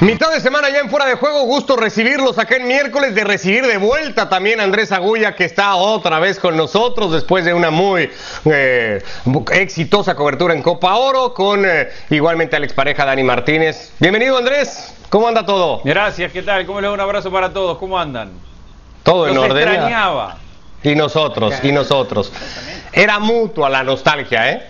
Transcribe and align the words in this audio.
Mitad 0.00 0.30
de 0.32 0.40
semana 0.40 0.68
ya 0.68 0.80
en 0.80 0.90
fuera 0.90 1.06
de 1.06 1.14
juego, 1.14 1.44
gusto 1.44 1.76
recibirlos 1.76 2.38
acá 2.38 2.56
en 2.56 2.66
miércoles, 2.66 3.14
de 3.14 3.24
recibir 3.24 3.66
de 3.66 3.78
vuelta 3.78 4.28
también 4.28 4.60
a 4.60 4.64
Andrés 4.64 4.92
Agulla 4.92 5.34
que 5.34 5.44
está 5.44 5.76
otra 5.76 6.18
vez 6.18 6.38
con 6.38 6.56
nosotros 6.56 7.12
después 7.12 7.44
de 7.46 7.54
una 7.54 7.70
muy 7.70 8.10
eh, 8.44 9.02
exitosa 9.52 10.14
cobertura 10.14 10.52
en 10.52 10.62
Copa 10.62 10.96
Oro 10.96 11.32
con 11.32 11.64
eh, 11.64 11.88
igualmente 12.10 12.54
Alex 12.56 12.74
Pareja, 12.74 13.06
Dani 13.06 13.22
Martínez. 13.22 13.92
Bienvenido 13.98 14.36
Andrés, 14.36 14.94
¿cómo 15.08 15.26
anda 15.28 15.46
todo? 15.46 15.80
Gracias, 15.84 16.32
¿qué 16.32 16.42
tal? 16.42 16.66
¿Cómo 16.66 16.82
les 16.82 16.90
un 16.90 17.00
abrazo 17.00 17.30
para 17.30 17.50
todos? 17.52 17.78
¿Cómo 17.78 17.98
andan? 17.98 18.32
Todo 19.04 19.28
en 19.28 19.38
orden. 19.38 19.68
extrañaba. 19.68 20.36
Y 20.82 20.94
nosotros, 20.96 21.54
y 21.62 21.72
nosotros. 21.72 22.30
Era 22.92 23.18
mutua 23.20 23.70
la 23.70 23.82
nostalgia, 23.82 24.50
¿eh? 24.50 24.66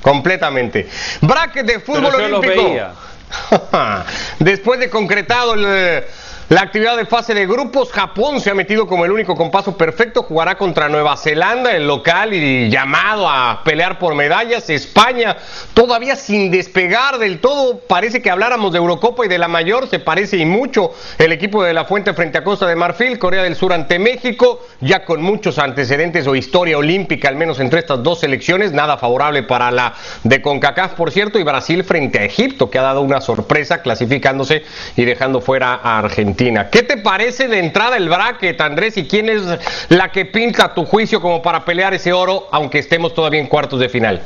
Completamente. 0.00 0.88
Bracket 1.20 1.66
de 1.66 1.78
fútbol 1.78 2.06
Pero 2.10 2.20
yo 2.20 2.28
los 2.28 2.38
olímpico. 2.40 2.64
veía. 2.64 2.92
Después 4.38 4.80
de 4.80 4.90
concretado 4.90 5.54
el, 5.54 6.04
la 6.52 6.60
actividad 6.60 6.98
de 6.98 7.06
fase 7.06 7.32
de 7.32 7.46
grupos, 7.46 7.90
Japón 7.90 8.38
se 8.38 8.50
ha 8.50 8.54
metido 8.54 8.86
como 8.86 9.06
el 9.06 9.10
único 9.10 9.34
con 9.34 9.50
paso 9.50 9.74
perfecto, 9.74 10.22
jugará 10.22 10.58
contra 10.58 10.90
Nueva 10.90 11.16
Zelanda, 11.16 11.74
el 11.74 11.86
local 11.86 12.34
y 12.34 12.68
llamado 12.68 13.26
a 13.26 13.62
pelear 13.64 13.98
por 13.98 14.14
medallas. 14.14 14.68
España 14.68 15.38
todavía 15.72 16.14
sin 16.14 16.50
despegar 16.50 17.16
del 17.16 17.40
todo, 17.40 17.78
parece 17.78 18.20
que 18.20 18.28
habláramos 18.28 18.72
de 18.72 18.76
Eurocopa 18.76 19.24
y 19.24 19.30
de 19.30 19.38
la 19.38 19.48
mayor, 19.48 19.88
se 19.88 19.98
parece 19.98 20.36
y 20.36 20.44
mucho 20.44 20.92
el 21.16 21.32
equipo 21.32 21.64
de 21.64 21.72
la 21.72 21.86
Fuente 21.86 22.12
frente 22.12 22.36
a 22.36 22.44
Costa 22.44 22.66
de 22.66 22.76
Marfil, 22.76 23.18
Corea 23.18 23.42
del 23.42 23.56
Sur 23.56 23.72
ante 23.72 23.98
México, 23.98 24.60
ya 24.82 25.06
con 25.06 25.22
muchos 25.22 25.58
antecedentes 25.58 26.26
o 26.26 26.34
historia 26.34 26.76
olímpica, 26.76 27.30
al 27.30 27.36
menos 27.36 27.60
entre 27.60 27.78
estas 27.78 28.02
dos 28.02 28.20
selecciones, 28.20 28.72
nada 28.72 28.98
favorable 28.98 29.42
para 29.42 29.70
la 29.70 29.94
de 30.22 30.42
CONCACAF, 30.42 30.92
por 30.96 31.12
cierto, 31.12 31.38
y 31.38 31.44
Brasil 31.44 31.82
frente 31.82 32.18
a 32.18 32.24
Egipto, 32.24 32.68
que 32.68 32.78
ha 32.78 32.82
dado 32.82 33.00
una 33.00 33.22
sorpresa 33.22 33.80
clasificándose 33.80 34.64
y 34.96 35.06
dejando 35.06 35.40
fuera 35.40 35.80
a 35.82 36.00
Argentina. 36.00 36.41
¿Qué 36.70 36.82
te 36.82 36.96
parece 36.96 37.46
de 37.46 37.60
entrada 37.60 37.96
el 37.96 38.08
bracket, 38.08 38.60
Andrés? 38.60 38.96
¿Y 38.96 39.06
quién 39.06 39.28
es 39.28 39.42
la 39.88 40.10
que 40.10 40.24
pinta 40.24 40.64
a 40.64 40.74
tu 40.74 40.84
juicio 40.84 41.20
como 41.20 41.40
para 41.40 41.64
pelear 41.64 41.94
ese 41.94 42.12
oro, 42.12 42.48
aunque 42.50 42.80
estemos 42.80 43.14
todavía 43.14 43.40
en 43.40 43.46
cuartos 43.46 43.78
de 43.78 43.88
final? 43.88 44.22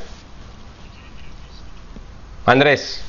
Andrés. 2.47 3.03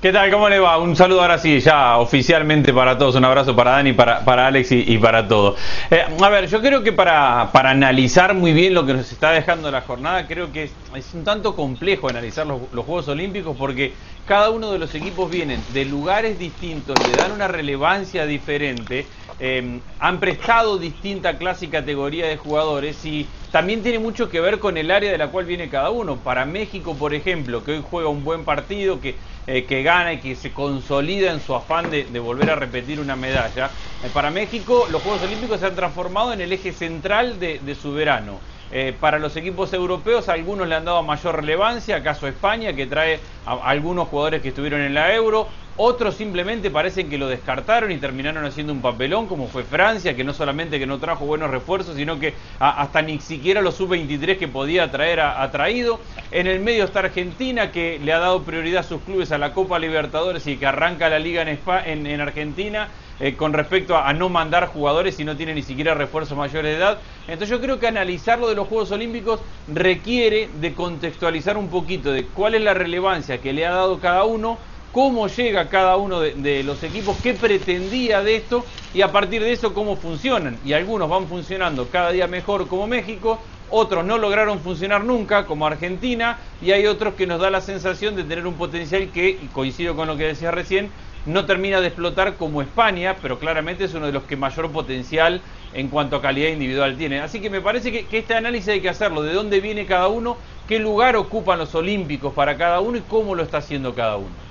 ¿Qué 0.00 0.12
tal? 0.12 0.30
¿Cómo 0.30 0.48
le 0.48 0.58
va? 0.58 0.78
Un 0.78 0.94
saludo 0.94 1.20
ahora 1.22 1.36
sí, 1.36 1.60
ya 1.60 1.98
oficialmente 1.98 2.72
para 2.72 2.96
todos. 2.96 3.14
Un 3.16 3.24
abrazo 3.24 3.56
para 3.56 3.72
Dani, 3.72 3.92
para, 3.92 4.24
para 4.24 4.46
Alex 4.46 4.72
y, 4.72 4.98
para 4.98 5.26
todos. 5.26 5.58
Eh, 5.90 6.04
a 6.22 6.28
ver, 6.28 6.46
yo 6.48 6.60
creo 6.60 6.82
que 6.82 6.92
para, 6.92 7.50
para 7.52 7.70
analizar 7.70 8.32
muy 8.34 8.52
bien 8.52 8.72
lo 8.72 8.86
que 8.86 8.94
nos 8.94 9.10
está 9.10 9.32
dejando 9.32 9.70
la 9.70 9.80
jornada, 9.82 10.26
creo 10.26 10.52
que 10.52 10.70
es, 10.94 11.14
un 11.14 11.24
tanto 11.24 11.56
complejo 11.56 12.08
analizar 12.08 12.46
los 12.46 12.84
Juegos 12.84 13.08
Olímpicos 13.08 13.56
porque 13.58 13.94
cada 14.26 14.50
uno 14.50 14.72
de 14.72 14.78
los 14.80 14.92
equipos 14.96 15.30
vienen 15.30 15.64
de 15.68 15.84
lugares 15.84 16.36
distintos, 16.36 17.00
le 17.00 17.14
dan 17.14 17.30
una 17.30 17.46
relevancia 17.46 18.26
diferente. 18.26 19.06
Eh, 19.38 19.80
han 20.00 20.18
prestado 20.18 20.78
distinta 20.78 21.38
clase 21.38 21.66
y 21.66 21.68
categoría 21.68 22.26
de 22.26 22.36
jugadores 22.36 23.04
y 23.04 23.30
también 23.52 23.82
tiene 23.82 24.00
mucho 24.00 24.28
que 24.28 24.40
ver 24.40 24.58
con 24.58 24.76
el 24.76 24.90
área 24.90 25.12
de 25.12 25.18
la 25.18 25.30
cual 25.30 25.44
viene 25.46 25.70
cada 25.70 25.90
uno. 25.90 26.24
Para 26.24 26.44
México, 26.44 26.98
por 26.98 27.14
ejemplo, 27.14 27.62
que 27.62 27.72
hoy 27.72 27.84
juega 27.88 28.08
un 28.08 28.24
buen 28.24 28.44
partido, 28.44 29.00
que, 29.00 29.20
eh, 29.46 29.64
que 29.64 29.84
gana 29.84 30.14
y 30.14 30.20
que 30.20 30.34
se 30.34 30.52
consolida 30.52 31.30
en 31.32 31.40
su 31.40 31.54
afán 31.54 31.90
de, 31.90 32.18
volver 32.18 32.50
a 32.50 32.56
repetir 32.56 32.98
una 32.98 33.14
medalla, 33.14 33.70
eh, 34.02 34.10
para 34.10 34.32
México 34.32 34.88
los 34.90 35.02
Juegos 35.02 35.22
Olímpicos 35.22 35.60
se 35.60 35.66
han 35.66 35.76
transformado 35.76 36.32
en 36.32 36.40
el 36.40 36.52
eje 36.52 36.72
central 36.72 37.38
de 37.38 37.74
su 37.76 37.92
verano. 37.92 38.40
Eh, 38.72 38.96
para 38.98 39.18
los 39.18 39.36
equipos 39.36 39.72
europeos, 39.72 40.28
algunos 40.28 40.66
le 40.66 40.74
han 40.74 40.84
dado 40.84 41.02
mayor 41.02 41.36
relevancia, 41.36 41.96
acaso 41.96 42.26
España, 42.26 42.74
que 42.74 42.86
trae 42.86 43.20
a 43.44 43.54
algunos 43.64 44.08
jugadores 44.08 44.42
que 44.42 44.48
estuvieron 44.48 44.80
en 44.80 44.94
la 44.94 45.14
Euro, 45.14 45.48
otros 45.76 46.14
simplemente 46.14 46.70
parecen 46.70 47.10
que 47.10 47.18
lo 47.18 47.28
descartaron 47.28 47.92
y 47.92 47.98
terminaron 47.98 48.44
haciendo 48.44 48.72
un 48.72 48.80
papelón, 48.80 49.26
como 49.26 49.48
fue 49.48 49.62
Francia, 49.62 50.16
que 50.16 50.24
no 50.24 50.32
solamente 50.32 50.78
que 50.78 50.86
no 50.86 50.98
trajo 50.98 51.26
buenos 51.26 51.50
refuerzos, 51.50 51.96
sino 51.96 52.18
que 52.18 52.34
hasta 52.58 53.02
ni 53.02 53.20
siquiera 53.20 53.60
los 53.60 53.76
sub-23 53.76 54.38
que 54.38 54.48
podía 54.48 54.90
traer 54.90 55.20
ha, 55.20 55.50
traído. 55.50 56.00
En 56.30 56.46
el 56.46 56.60
medio 56.60 56.84
está 56.84 57.00
Argentina, 57.00 57.70
que 57.72 58.00
le 58.02 58.12
ha 58.12 58.18
dado 58.18 58.42
prioridad 58.42 58.80
a 58.80 58.82
sus 58.82 59.02
clubes 59.02 59.32
a 59.32 59.38
la 59.38 59.52
Copa 59.52 59.78
Libertadores 59.78 60.46
y 60.46 60.56
que 60.56 60.66
arranca 60.66 61.08
la 61.08 61.18
liga 61.18 61.42
en, 61.42 61.48
Spa, 61.48 61.82
en, 61.84 62.06
en 62.06 62.20
Argentina. 62.20 62.88
Eh, 63.18 63.34
con 63.34 63.54
respecto 63.54 63.96
a, 63.96 64.10
a, 64.10 64.12
no 64.12 64.28
mandar 64.28 64.66
jugadores 64.66 65.18
y 65.18 65.24
no 65.24 65.38
tiene 65.38 65.54
ni 65.54 65.62
siquiera 65.62 65.94
refuerzos 65.94 66.36
mayores 66.36 66.72
de 66.72 66.76
edad. 66.76 66.98
Entonces 67.22 67.48
yo 67.48 67.62
creo 67.62 67.80
que 67.80 67.86
analizar 67.86 68.38
lo 68.38 68.46
de 68.46 68.54
los 68.54 68.68
Juegos 68.68 68.90
Olímpicos 68.90 69.40
requiere 69.72 70.50
de 70.60 70.74
contextualizar 70.74 71.56
un 71.56 71.68
poquito 71.68 72.12
de 72.12 72.26
cuál 72.26 72.56
es 72.56 72.60
la 72.60 72.74
relevancia 72.74 73.38
que 73.38 73.54
le 73.54 73.64
ha 73.64 73.70
dado 73.70 74.00
cada 74.00 74.24
uno, 74.24 74.58
cómo 74.92 75.28
llega 75.28 75.68
cada 75.68 75.96
uno 75.96 76.20
de, 76.20 76.62
los 76.62 76.82
equipos, 76.82 77.16
qué 77.22 77.34
pretendía 77.34 78.22
de 78.22 78.36
esto 78.36 78.64
y 78.94 79.02
a 79.02 79.12
partir 79.12 79.42
de 79.42 79.52
eso 79.52 79.74
cómo 79.74 79.96
funcionan. 79.96 80.58
Y 80.64 80.72
algunos 80.72 81.08
van 81.08 81.26
funcionando 81.26 81.88
cada 81.90 82.12
día 82.12 82.26
mejor 82.26 82.66
como 82.68 82.86
México, 82.86 83.40
otros 83.68 84.04
no 84.04 84.16
lograron 84.16 84.60
funcionar 84.60 85.04
nunca 85.04 85.44
como 85.44 85.66
Argentina 85.66 86.38
y 86.60 86.70
hay 86.70 86.86
otros 86.86 87.14
que 87.14 87.26
nos 87.26 87.40
da 87.40 87.50
la 87.50 87.60
sensación 87.60 88.16
de 88.16 88.24
tener 88.24 88.46
un 88.46 88.54
potencial 88.54 89.10
que, 89.10 89.48
coincido 89.52 89.96
con 89.96 90.06
lo 90.06 90.16
que 90.16 90.24
decía 90.24 90.50
recién, 90.50 90.90
no 91.26 91.44
termina 91.44 91.80
de 91.80 91.88
explotar 91.88 92.36
como 92.36 92.62
España, 92.62 93.16
pero 93.20 93.38
claramente 93.38 93.84
es 93.84 93.94
uno 93.94 94.06
de 94.06 94.12
los 94.12 94.22
que 94.22 94.36
mayor 94.36 94.70
potencial 94.70 95.42
en 95.74 95.88
cuanto 95.88 96.16
a 96.16 96.22
calidad 96.22 96.50
individual 96.50 96.96
tiene. 96.96 97.20
Así 97.20 97.40
que 97.40 97.50
me 97.50 97.60
parece 97.60 97.90
que, 97.90 98.16
este 98.16 98.34
análisis 98.34 98.68
hay 98.68 98.80
que 98.80 98.88
hacerlo, 98.88 99.22
de 99.22 99.34
dónde 99.34 99.60
viene 99.60 99.86
cada 99.86 100.06
uno, 100.06 100.38
qué 100.68 100.78
lugar 100.78 101.16
ocupan 101.16 101.58
los 101.58 101.74
Olímpicos 101.74 102.32
para 102.32 102.56
cada 102.56 102.80
uno 102.80 102.98
y 102.98 103.02
cómo 103.02 103.34
lo 103.34 103.42
está 103.42 103.58
haciendo 103.58 103.94
cada 103.94 104.16
uno. 104.16 104.45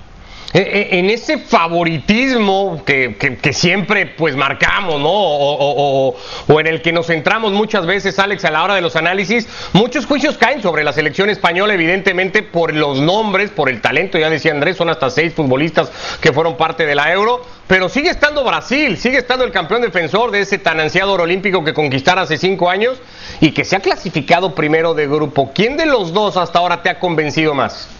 En 0.58 1.10
ese 1.10 1.36
favoritismo 1.36 2.82
que, 2.86 3.16
que, 3.16 3.36
que, 3.36 3.52
siempre 3.52 4.06
pues 4.06 4.36
marcamos, 4.36 4.98
¿no? 4.98 5.10
O, 5.10 6.08
o, 6.10 6.16
o, 6.48 6.60
en 6.60 6.66
el 6.66 6.80
que 6.80 6.92
nos 6.92 7.08
centramos 7.08 7.52
muchas 7.52 7.84
veces, 7.84 8.18
Alex, 8.18 8.42
a 8.46 8.50
la 8.50 8.64
hora 8.64 8.74
de 8.74 8.80
los 8.80 8.96
análisis, 8.96 9.46
muchos 9.74 10.06
juicios 10.06 10.38
caen 10.38 10.62
sobre 10.62 10.82
la 10.82 10.94
selección 10.94 11.28
española, 11.28 11.74
evidentemente 11.74 12.42
por 12.42 12.72
los 12.74 13.00
nombres, 13.00 13.50
por 13.50 13.68
el 13.68 13.82
talento, 13.82 14.16
ya 14.16 14.30
decía 14.30 14.52
Andrés, 14.52 14.78
son 14.78 14.88
hasta 14.88 15.10
seis 15.10 15.34
futbolistas 15.34 15.90
que 16.22 16.32
fueron 16.32 16.56
parte 16.56 16.86
de 16.86 16.94
la 16.94 17.12
Euro, 17.12 17.42
pero 17.66 17.90
sigue 17.90 18.08
estando 18.08 18.42
Brasil, 18.42 18.96
sigue 18.96 19.18
estando 19.18 19.44
el 19.44 19.52
campeón 19.52 19.82
defensor 19.82 20.30
de 20.30 20.40
ese 20.40 20.56
tan 20.56 20.80
ansiado 20.80 21.12
oro 21.12 21.24
olímpico 21.24 21.64
que 21.64 21.74
conquistara 21.74 22.22
hace 22.22 22.38
cinco 22.38 22.70
años 22.70 22.96
y 23.42 23.50
que 23.50 23.66
se 23.66 23.76
ha 23.76 23.80
clasificado 23.80 24.54
primero 24.54 24.94
de 24.94 25.06
grupo. 25.06 25.52
¿Quién 25.54 25.76
de 25.76 25.84
los 25.84 26.14
dos 26.14 26.38
hasta 26.38 26.60
ahora 26.60 26.82
te 26.82 26.88
ha 26.88 26.98
convencido 26.98 27.52
más? 27.52 27.90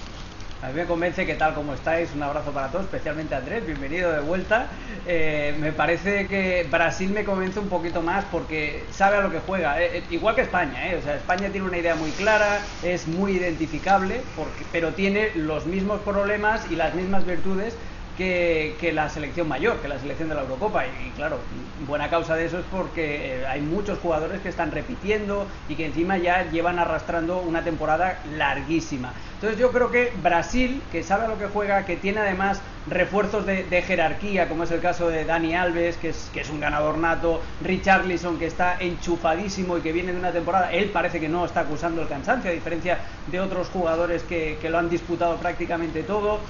A 0.66 0.70
mí 0.70 0.74
me 0.80 0.84
convence 0.84 1.24
que 1.24 1.34
tal 1.34 1.54
como 1.54 1.74
estáis, 1.74 2.12
un 2.12 2.24
abrazo 2.24 2.50
para 2.50 2.66
todos, 2.72 2.86
especialmente 2.86 3.36
Andrés, 3.36 3.64
bienvenido 3.64 4.10
de 4.10 4.18
vuelta. 4.18 4.66
Eh, 5.06 5.54
me 5.60 5.70
parece 5.70 6.26
que 6.26 6.66
Brasil 6.68 7.08
me 7.10 7.22
convence 7.22 7.60
un 7.60 7.68
poquito 7.68 8.02
más 8.02 8.24
porque 8.32 8.82
sabe 8.90 9.18
a 9.18 9.20
lo 9.20 9.30
que 9.30 9.38
juega, 9.38 9.80
eh, 9.80 10.02
igual 10.10 10.34
que 10.34 10.40
España, 10.40 10.90
eh, 10.90 10.96
o 10.96 11.02
sea, 11.02 11.14
España 11.14 11.50
tiene 11.52 11.68
una 11.68 11.78
idea 11.78 11.94
muy 11.94 12.10
clara, 12.10 12.58
es 12.82 13.06
muy 13.06 13.36
identificable, 13.36 14.22
porque, 14.34 14.64
pero 14.72 14.92
tiene 14.92 15.30
los 15.36 15.66
mismos 15.66 16.00
problemas 16.00 16.68
y 16.68 16.74
las 16.74 16.96
mismas 16.96 17.24
virtudes 17.24 17.76
que, 18.16 18.90
la 18.92 19.08
selección 19.08 19.48
mayor, 19.48 19.80
que 19.80 19.88
la 19.88 19.98
selección 19.98 20.28
de 20.28 20.34
la 20.34 20.42
Eurocopa. 20.42 20.84
Y, 20.86 21.10
claro, 21.16 21.38
buena 21.86 22.08
causa 22.08 22.34
de 22.34 22.46
eso 22.46 22.58
es 22.58 22.64
porque 22.70 23.40
eh, 23.40 23.46
hay 23.46 23.60
muchos 23.60 23.98
jugadores 23.98 24.40
que 24.40 24.48
están 24.48 24.70
repitiendo 24.72 25.46
y 25.68 25.74
que 25.74 25.86
encima 25.86 26.16
ya 26.16 26.50
llevan 26.50 26.78
arrastrando 26.78 27.38
una 27.40 27.62
temporada 27.62 28.20
larguísima. 28.36 29.12
Entonces 29.34 29.58
yo 29.58 29.70
creo 29.70 29.90
que 29.90 30.12
Brasil, 30.22 30.82
que 30.90 31.02
sabe 31.02 31.26
a 31.26 31.28
lo 31.28 31.38
que 31.38 31.46
juega, 31.46 31.84
que 31.84 31.96
tiene 31.96 32.20
además 32.20 32.60
refuerzos 32.88 33.44
de, 33.44 33.64
de 33.64 33.82
jerarquía, 33.82 34.48
como 34.48 34.64
es 34.64 34.70
el 34.70 34.80
caso 34.80 35.08
de 35.08 35.24
Dani 35.24 35.54
Alves, 35.54 35.96
que 35.98 36.10
es, 36.10 36.30
que 36.32 36.40
es 36.40 36.48
un 36.48 36.60
ganador 36.60 36.96
nato, 36.96 37.42
Richarlison, 37.62 38.38
que 38.38 38.46
está 38.46 38.76
enchufadísimo 38.80 39.76
y 39.76 39.82
que 39.82 39.92
viene 39.92 40.12
de 40.12 40.18
una 40.18 40.32
temporada, 40.32 40.72
él 40.72 40.90
parece 40.90 41.20
que 41.20 41.28
no 41.28 41.44
está 41.44 41.60
acusando 41.60 42.00
el 42.00 42.08
cansancio, 42.08 42.50
a 42.50 42.54
diferencia 42.54 42.98
de 43.30 43.40
otros 43.40 43.68
jugadores 43.68 44.22
que, 44.22 44.56
que 44.60 44.70
lo 44.70 44.78
han 44.78 44.88
disputado 44.88 45.36
prácticamente 45.36 46.02
todo. 46.02 46.40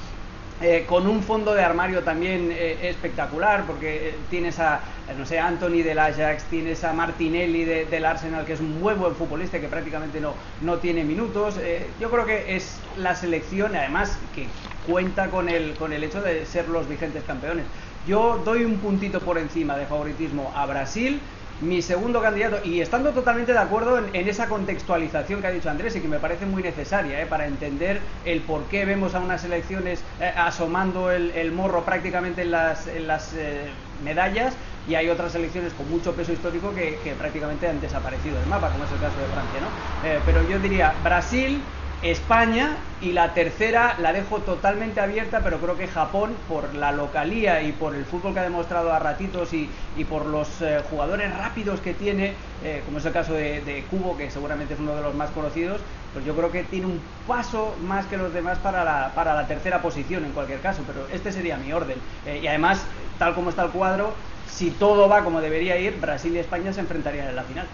Eh, 0.62 0.87
con 0.89 1.06
un 1.06 1.22
fondo 1.22 1.53
de 1.53 1.62
armario 1.62 2.03
también 2.03 2.50
eh, 2.50 2.89
espectacular, 2.89 3.65
porque 3.66 4.09
eh, 4.09 4.15
tienes 4.30 4.59
a, 4.59 4.80
no 5.19 5.27
sé, 5.27 5.39
Anthony 5.39 5.83
del 5.83 5.98
Ajax, 5.98 6.45
tienes 6.45 6.83
a 6.83 6.95
Martinelli 6.95 7.65
de, 7.65 7.84
del 7.84 8.07
Arsenal, 8.07 8.47
que 8.47 8.54
es 8.54 8.60
un 8.60 8.80
muy 8.80 8.95
buen 8.95 9.15
futbolista 9.15 9.60
que 9.60 9.69
prácticamente 9.69 10.19
no, 10.19 10.33
no 10.63 10.78
tiene 10.78 11.04
minutos. 11.04 11.57
Yo 12.01 12.10
creo 12.10 12.25
que 12.25 12.57
es 12.57 12.78
la 12.97 13.15
selección, 13.15 13.77
además, 13.77 14.16
que 14.34 14.47
cuenta 14.86 15.28
con 15.28 15.51
el, 15.51 15.75
con 15.75 15.92
el 15.92 16.03
hecho 16.03 16.22
de 16.22 16.47
ser 16.47 16.69
los 16.71 16.89
vigentes 16.89 17.22
campeones. 17.25 17.66
Yo 18.07 18.41
doy 18.42 18.65
un 18.65 18.78
puntito 18.78 19.21
por 19.21 19.36
encima 19.36 19.77
de 19.77 19.84
favoritismo 19.84 20.53
a 20.57 20.65
Brasil, 20.65 21.21
mi 21.60 21.80
segundo 21.80 22.20
candidato, 22.20 22.58
y 22.64 22.80
estando 22.80 23.12
totalmente 23.12 23.53
de 23.53 23.58
acuerdo 23.58 23.98
en, 23.98 24.28
esa 24.28 24.48
contextualización 24.48 25.41
que 25.41 25.47
ha 25.47 25.50
dicho 25.50 25.70
Andrés 25.70 25.97
y 25.97 26.00
que 26.00 26.08
me 26.08 26.18
parece 26.18 26.44
muy 26.44 26.62
necesaria 26.62 27.20
¿eh? 27.20 27.26
para 27.26 27.47
entender 27.47 28.00
el 28.24 28.41
por 28.41 28.64
qué 28.64 28.84
vemos 28.84 29.14
a 29.14 29.20
unas 29.20 29.44
elecciones 29.44 30.03
eh, 30.20 30.32
asomando 30.36 31.10
el, 31.10 31.53
morro 31.53 31.84
prácticamente 31.84 32.42
en 32.42 32.50
las, 32.50 32.86
eh, 32.86 33.70
medallas 34.04 34.54
y 34.86 34.94
hay 34.94 35.08
otras 35.08 35.34
elecciones 35.34 35.72
con 35.72 35.91
mucho 35.91 36.12
peso 36.12 36.32
histórico 36.32 36.74
que, 36.74 36.98
que, 37.03 37.14
prácticamente 37.14 37.66
han 37.66 37.80
desaparecido 37.80 38.38
del 38.38 38.47
mapa, 38.48 38.68
como 38.70 38.84
es 38.84 38.92
el 38.92 39.00
caso 39.00 39.18
de 39.18 39.26
Francia. 39.26 39.60
¿no? 39.60 40.20
pero 40.24 40.48
yo 40.48 40.58
diría 40.58 40.94
Brasil, 41.03 41.60
España 42.03 42.77
y 43.01 43.13
la 43.13 43.33
tercera 43.34 43.97
la 44.01 44.13
dejo 44.13 44.39
totalmente 44.39 45.01
abierta, 45.01 45.41
pero 45.43 45.59
creo 45.59 45.77
que 45.77 45.87
Japón, 45.87 46.34
por 46.48 46.75
la 46.75 46.93
localía 46.93 47.63
y 47.63 47.72
por 47.72 47.95
el 47.95 48.04
fútbol 48.04 48.34
que 48.34 48.41
ha 48.41 48.45
demostrado 48.45 48.93
a 48.93 48.98
ratitos 48.98 49.53
y, 49.53 49.69
por 50.09 50.27
los 50.27 50.60
eh, 50.60 50.83
jugadores 50.91 51.34
rápidos 51.37 51.81
que 51.81 51.95
tiene, 51.95 52.34
eh, 52.63 52.83
como 52.84 52.98
es 52.98 53.04
el 53.04 53.13
caso 53.13 53.33
de, 53.33 53.84
Cubo, 53.91 54.16
que 54.16 54.31
seguramente 54.31 54.75
es 54.75 54.81
uno 54.81 54.95
de 54.95 55.03
los 55.03 55.15
más 55.15 55.31
conocidos, 55.31 55.81
pues 56.13 56.25
yo 56.25 56.34
creo 56.34 56.53
que 56.53 56.65
tiene 56.65 56.87
un 56.87 57.01
paso 57.27 57.75
más 57.83 58.07
que 58.07 58.16
los 58.16 58.33
demás 58.33 58.59
para 58.59 58.84
la, 58.84 59.13
para 59.15 59.34
la 59.34 59.47
tercera 59.47 59.83
posición 59.83 60.25
en 60.25 60.33
cualquier 60.33 60.60
caso, 60.60 60.83
pero 60.87 61.07
este 61.13 61.33
sería 61.33 61.57
mi 61.57 61.72
orden. 61.72 61.99
Eh, 62.27 62.41
y 62.42 62.47
además, 62.47 62.83
tal 63.19 63.34
como 63.34 63.51
está 63.51 63.65
el 63.65 63.71
cuadro, 63.71 64.13
si 64.51 64.71
todo 64.71 65.09
va 65.09 65.25
como 65.25 65.41
debería 65.41 65.78
ir, 65.78 65.99
Brasil 66.01 66.34
y 66.34 66.39
España 66.39 66.72
se 66.72 66.81
enfrentarían 66.81 67.28
en 67.28 67.37
la 67.37 67.42
final. 67.42 67.66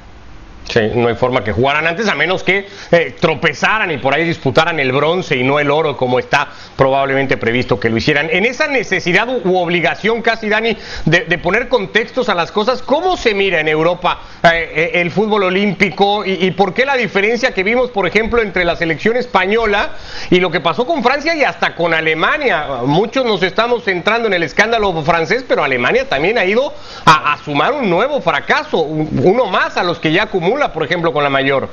Sí, 0.68 0.80
no 0.94 1.08
hay 1.08 1.16
forma 1.16 1.42
que 1.42 1.52
jugaran 1.52 1.86
antes, 1.86 2.08
a 2.08 2.14
menos 2.14 2.42
que 2.42 2.66
eh, 2.92 3.16
tropezaran 3.20 3.90
y 3.90 3.98
por 3.98 4.14
ahí 4.14 4.24
disputaran 4.24 4.78
el 4.78 4.92
bronce 4.92 5.36
y 5.36 5.42
no 5.42 5.58
el 5.58 5.70
oro, 5.70 5.96
como 5.96 6.18
está 6.18 6.48
probablemente 6.76 7.36
previsto 7.36 7.78
que 7.78 7.90
lo 7.90 7.96
hicieran. 7.96 8.28
En 8.30 8.46
esa 8.46 8.68
necesidad 8.68 9.28
u 9.28 9.56
obligación 9.56 10.22
casi, 10.22 10.48
Dani, 10.48 10.76
de, 11.04 11.38
poner 11.38 11.68
contextos 11.68 12.28
a 12.28 12.34
las 12.34 12.52
cosas, 12.52 12.80
¿cómo 12.80 13.16
se 13.16 13.34
mira 13.34 13.60
en 13.60 13.68
Europa 13.68 14.20
eh, 14.44 14.70
eh, 14.74 14.90
el 14.94 15.10
fútbol 15.10 15.44
olímpico 15.44 16.24
y, 16.24 16.50
por 16.52 16.72
qué 16.72 16.86
la 16.86 16.96
diferencia 16.96 17.52
que 17.52 17.64
vimos, 17.64 17.90
por 17.90 18.06
ejemplo, 18.06 18.40
entre 18.40 18.64
la 18.64 18.76
selección 18.76 19.16
española 19.16 19.96
y 20.30 20.38
lo 20.40 20.50
que 20.50 20.60
pasó 20.60 20.86
con 20.86 21.02
Francia 21.02 21.34
y 21.34 21.42
hasta 21.42 21.74
con 21.74 21.92
Alemania? 21.92 22.66
Muchos 22.84 23.24
nos 23.24 23.42
estamos 23.42 23.84
centrando 23.84 24.28
en 24.28 24.34
el 24.34 24.42
escándalo 24.44 25.02
francés, 25.02 25.44
pero 25.46 25.64
Alemania 25.64 26.08
también 26.08 26.38
ha 26.38 26.44
ido 26.44 26.72
a, 27.04 27.36
sumar 27.44 27.72
un 27.72 27.90
nuevo 27.90 28.20
fracaso, 28.20 28.78
uno 28.78 29.46
más 29.46 29.76
a 29.76 29.82
los 29.82 29.98
que 29.98 30.12
ya 30.12 30.24
acumula 30.24 30.51
por 30.72 30.84
ejemplo, 30.84 31.12
con 31.12 31.24
la 31.24 31.30
mayor? 31.30 31.68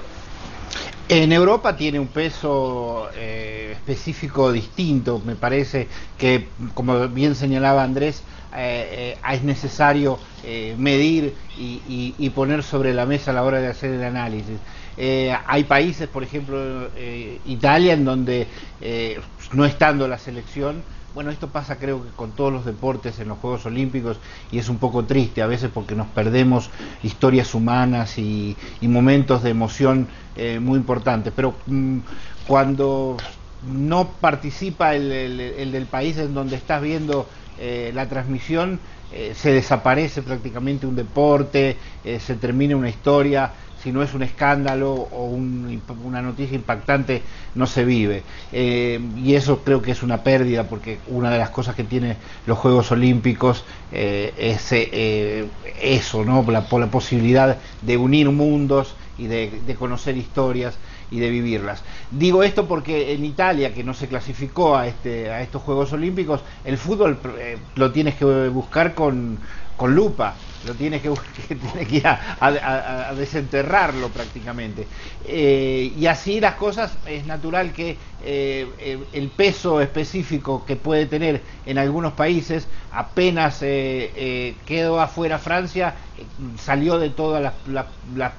En 1.10 1.32
Europa 1.32 1.76
tiene 1.76 2.00
un 2.00 2.08
peso 2.08 3.10
eh, 3.16 3.72
específico 3.74 4.52
distinto, 4.52 5.22
me 5.26 5.36
parece 5.36 5.88
que, 6.18 6.48
como 6.74 7.08
bien 7.10 7.36
señalaba 7.36 7.84
Andrés, 7.84 8.24
eh, 8.56 9.16
eh, 9.22 9.34
es 9.34 9.44
necesario 9.44 10.20
medir 10.78 11.36
y, 11.58 12.30
poner 12.30 12.64
sobre 12.64 12.94
la 12.94 13.06
mesa 13.06 13.32
a 13.32 13.34
la 13.34 13.44
hora 13.44 13.60
de 13.60 13.68
hacer 13.68 13.92
el 13.92 14.04
análisis. 14.04 14.58
hay 14.98 15.64
países, 15.66 16.08
por 16.08 16.24
ejemplo, 16.24 16.90
Italia, 17.46 17.94
en 17.94 18.06
donde 18.06 18.48
no 19.54 19.66
estando 19.66 20.08
la 20.08 20.18
selección, 20.18 20.82
bueno, 21.20 21.32
esto 21.32 21.50
pasa 21.50 21.76
creo 21.78 22.02
que 22.02 22.12
con 22.12 22.32
todos 22.32 22.54
los 22.54 22.64
deportes 22.64 23.20
en 23.20 23.28
los 23.28 23.40
Juegos 23.40 23.66
Olímpicos 23.66 24.16
y 24.54 24.58
es 24.58 24.70
un 24.70 24.78
poco 24.78 25.04
triste 25.04 25.42
a 25.42 25.48
veces 25.48 25.70
porque 25.70 25.94
nos 25.94 26.08
perdemos 26.08 26.70
historias 27.04 27.54
humanas 27.54 28.18
y, 28.18 28.56
momentos 28.84 29.44
de 29.44 29.50
emoción 29.50 30.08
eh, 30.38 30.60
muy 30.62 30.78
importantes. 30.78 31.34
Pero 31.36 31.56
mm, 31.66 31.98
cuando 32.48 33.18
no 33.68 34.08
participa 34.22 34.96
el, 34.96 35.70
del 35.74 35.86
país 35.88 36.18
en 36.20 36.34
donde 36.34 36.56
estás 36.56 36.82
viendo 36.82 37.28
eh, 37.60 37.92
la 37.94 38.08
transmisión, 38.08 38.80
eh, 39.12 39.34
se 39.36 39.52
desaparece 39.52 40.22
prácticamente 40.22 40.88
un 40.88 40.96
deporte, 40.96 41.76
se 42.02 42.36
termina 42.36 42.78
una 42.78 42.88
historia 42.88 43.52
si 43.82 43.92
no 43.92 44.04
es 44.04 44.14
un 44.14 44.24
escándalo 44.24 44.92
o 44.94 45.26
una 45.26 46.22
noticia 46.22 46.56
impactante, 46.56 47.22
no 47.56 47.66
se 47.66 47.86
vive. 47.86 48.24
Eh, 48.52 49.00
y 49.18 49.36
eso 49.36 49.60
creo 49.64 49.82
que 49.82 49.92
es 49.92 50.04
una 50.04 50.24
pérdida, 50.24 50.66
porque 50.66 51.00
una 51.08 51.32
de 51.32 51.38
las 51.38 51.50
cosas 51.50 51.76
que 51.76 51.84
tienen 51.84 52.18
los 52.46 52.58
Juegos 52.58 52.92
Olímpicos 52.92 53.64
eh, 53.92 54.34
es 54.38 54.72
eh, 54.72 55.48
eso, 55.82 56.26
¿no? 56.26 56.46
La, 56.50 56.66
la 56.70 56.88
posibilidad 56.88 57.58
de 57.82 57.98
unir 57.98 58.30
mundos 58.30 58.96
y 59.18 59.28
de, 59.28 59.76
conocer 59.78 60.18
historias 60.18 60.78
y 61.12 61.20
de 61.20 61.30
vivirlas. 61.30 61.84
Digo 62.12 62.44
esto 62.44 62.68
porque 62.68 63.14
en 63.14 63.26
Italia, 63.26 63.74
que 63.74 63.84
no 63.84 63.94
se 63.94 64.08
clasificó 64.08 64.78
a, 64.78 64.88
este, 64.88 65.30
a 65.30 65.42
estos 65.42 65.62
Juegos 65.62 65.92
Olímpicos, 65.94 66.42
el 66.64 66.78
fútbol 66.78 67.20
lo 67.76 67.92
tienes 67.92 68.16
que 68.16 68.48
buscar 68.50 68.94
con 68.94 69.40
lupa 69.88 70.36
lo 70.66 70.76
tienes 70.76 71.02
que, 71.48 71.56
tiene 71.56 71.86
que 71.88 71.98
ir 71.98 72.08
a, 72.08 73.14
desenterrarlo 73.16 74.10
prácticamente. 74.10 74.88
Eh, 75.26 75.94
y 75.98 76.06
así 76.08 76.40
las 76.40 76.56
cosas, 76.56 76.98
es 77.06 77.26
natural 77.26 77.72
que 77.74 77.98
eh, 78.24 79.00
el 79.14 79.30
peso 79.30 79.82
específico 79.82 80.66
que 80.66 80.76
puede 80.76 81.06
tener 81.06 81.42
en 81.66 81.78
algunos 81.78 82.14
países, 82.14 82.68
apenas 82.92 83.60
eh, 83.62 84.56
quedó 84.66 85.00
afuera 85.00 85.38
Francia, 85.40 85.96
salió 86.58 87.00
de 87.00 87.10
todas 87.10 87.42
las, 87.42 87.86
las 88.16 88.34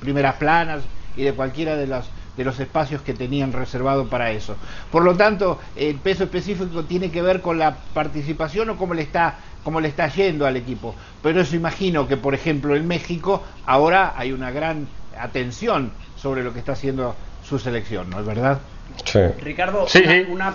primeras 0.00 0.36
planas 0.36 0.82
y 1.16 1.22
de 1.22 1.32
cualquiera 1.32 1.76
de 1.76 1.86
las 1.86 2.06
de 2.36 2.44
los 2.44 2.58
espacios 2.60 3.02
que 3.02 3.14
tenían 3.14 3.52
reservado 3.52 4.08
para 4.08 4.30
eso. 4.30 4.56
Por 4.90 5.04
lo 5.04 5.16
tanto, 5.16 5.60
el 5.76 5.96
peso 5.96 6.24
específico 6.24 6.84
tiene 6.84 7.10
que 7.10 7.22
ver 7.22 7.40
con 7.40 7.58
la 7.58 7.76
participación 7.94 8.70
o 8.70 8.76
cómo 8.76 8.94
le 8.94 9.02
está 9.02 9.36
cómo 9.64 9.80
le 9.80 9.88
está 9.88 10.06
yendo 10.08 10.46
al 10.46 10.56
equipo. 10.56 10.94
Pero 11.22 11.40
eso 11.40 11.56
imagino 11.56 12.06
que, 12.06 12.16
por 12.16 12.34
ejemplo, 12.34 12.76
en 12.76 12.86
México 12.86 13.42
ahora 13.64 14.12
hay 14.14 14.32
una 14.32 14.50
gran 14.50 14.86
atención 15.18 15.90
sobre 16.16 16.44
lo 16.44 16.52
que 16.52 16.58
está 16.58 16.72
haciendo 16.72 17.16
su 17.42 17.58
selección, 17.58 18.10
¿no 18.10 18.20
es 18.20 18.26
verdad? 18.26 18.60
Sí. 19.04 19.20
Ricardo, 19.40 19.86
Una, 20.28 20.54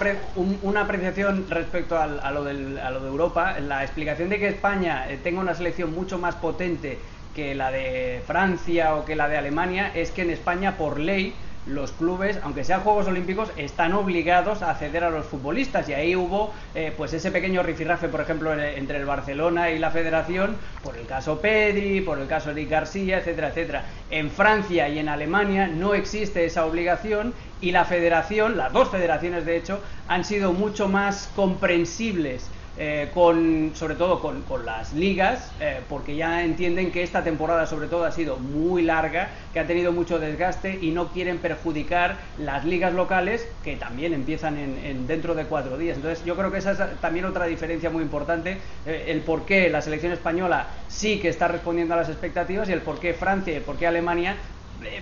una, 0.61 0.81
apreciación 0.81 1.47
respecto 1.49 1.97
a, 1.97 2.31
lo 2.31 2.43
del, 2.43 2.79
a, 2.79 2.91
lo 2.91 3.01
de 3.01 3.07
Europa. 3.07 3.59
La 3.59 3.83
explicación 3.83 4.29
de 4.29 4.39
que 4.39 4.47
España 4.47 5.09
eh, 5.09 5.19
tenga 5.21 5.41
una 5.41 5.55
selección 5.55 5.93
mucho 5.93 6.17
más 6.19 6.35
potente 6.35 6.99
que 7.35 7.53
la 7.53 7.71
de 7.71 8.21
Francia 8.25 8.95
o 8.95 9.05
que 9.05 9.15
la 9.15 9.27
de 9.27 9.37
Alemania 9.37 9.91
es 9.93 10.11
que 10.11 10.21
en 10.21 10.29
España, 10.29 10.77
por 10.77 10.99
ley, 10.99 11.33
los 11.69 11.91
clubes, 11.91 12.39
aunque 12.43 12.63
sean 12.63 12.81
Juegos 12.81 13.07
Olímpicos, 13.07 13.49
están 13.55 13.93
obligados 13.93 14.61
a 14.61 14.71
acceder 14.71 15.03
a 15.03 15.09
los 15.09 15.25
futbolistas 15.25 15.87
y 15.87 15.93
ahí 15.93 16.15
hubo 16.15 16.53
eh, 16.75 16.93
pues 16.95 17.13
ese 17.13 17.31
pequeño 17.31 17.63
rifirrafe, 17.63 18.09
por 18.09 18.21
ejemplo, 18.21 18.53
entre 18.53 18.97
el 18.97 19.05
Barcelona 19.05 19.71
y 19.71 19.79
la 19.79 19.91
Federación, 19.91 20.57
por 20.83 20.97
el 20.97 21.05
caso 21.05 21.39
Pedri, 21.39 22.01
por 22.01 22.19
el 22.19 22.27
caso 22.27 22.51
Eric 22.51 22.69
García, 22.69 23.19
etcétera, 23.19 23.49
etcétera. 23.49 23.83
En 24.09 24.31
Francia 24.31 24.89
y 24.89 24.99
en 24.99 25.09
Alemania 25.09 25.67
no 25.67 25.93
existe 25.93 26.45
esa 26.45 26.65
obligación 26.65 27.33
y 27.61 27.71
la 27.71 27.85
Federación, 27.85 28.57
las 28.57 28.73
dos 28.73 28.89
federaciones 28.89 29.45
de 29.45 29.57
hecho, 29.57 29.79
han 30.07 30.25
sido 30.25 30.53
mucho 30.53 30.87
más 30.87 31.29
comprensibles 31.35 32.49
eh, 32.77 33.09
con, 33.13 33.71
sobre 33.73 33.95
todo 33.95 34.21
con, 34.21 34.39
las 34.65 34.93
ligas, 34.93 35.51
eh, 35.59 35.81
porque 35.89 36.15
ya 36.15 36.43
entienden 36.43 36.91
que 36.91 37.03
esta 37.03 37.23
temporada 37.23 37.65
sobre 37.65 37.87
todo 37.87 38.05
ha 38.05 38.11
sido 38.11 38.37
muy 38.37 38.83
larga, 38.83 39.29
que 39.53 39.59
ha 39.59 39.67
tenido 39.67 39.91
mucho 39.91 40.19
desgaste 40.19 40.79
y 40.81 40.91
no 40.91 41.09
quieren 41.09 41.39
perjudicar 41.39 42.15
las 42.37 42.65
ligas 42.65 42.93
locales 42.93 43.47
que 43.63 43.75
también 43.75 44.13
empiezan 44.13 44.57
en, 44.57 45.07
dentro 45.07 45.35
de 45.35 45.45
cuatro 45.45 45.77
días. 45.77 45.97
Entonces 45.97 46.23
yo 46.23 46.35
creo 46.35 46.51
que 46.51 46.59
esa 46.59 46.71
es 46.71 47.01
también 47.01 47.25
otra 47.25 47.45
diferencia 47.45 47.89
muy 47.89 48.03
importante, 48.03 48.57
eh, 48.85 49.05
el 49.07 49.21
por 49.21 49.45
qué 49.45 49.69
la 49.69 49.81
selección 49.81 50.13
española 50.13 50.67
sí 50.87 51.19
que 51.19 51.29
está 51.29 51.47
respondiendo 51.47 51.95
a 51.95 51.97
las 51.97 52.09
expectativas 52.09 52.69
y 52.69 52.73
el 52.73 52.81
por 52.81 52.99
qué 52.99 53.13
Francia 53.13 53.53
y 53.53 53.57
el 53.57 53.63
por 53.63 53.77
qué 53.77 53.87
Alemania 53.87 54.35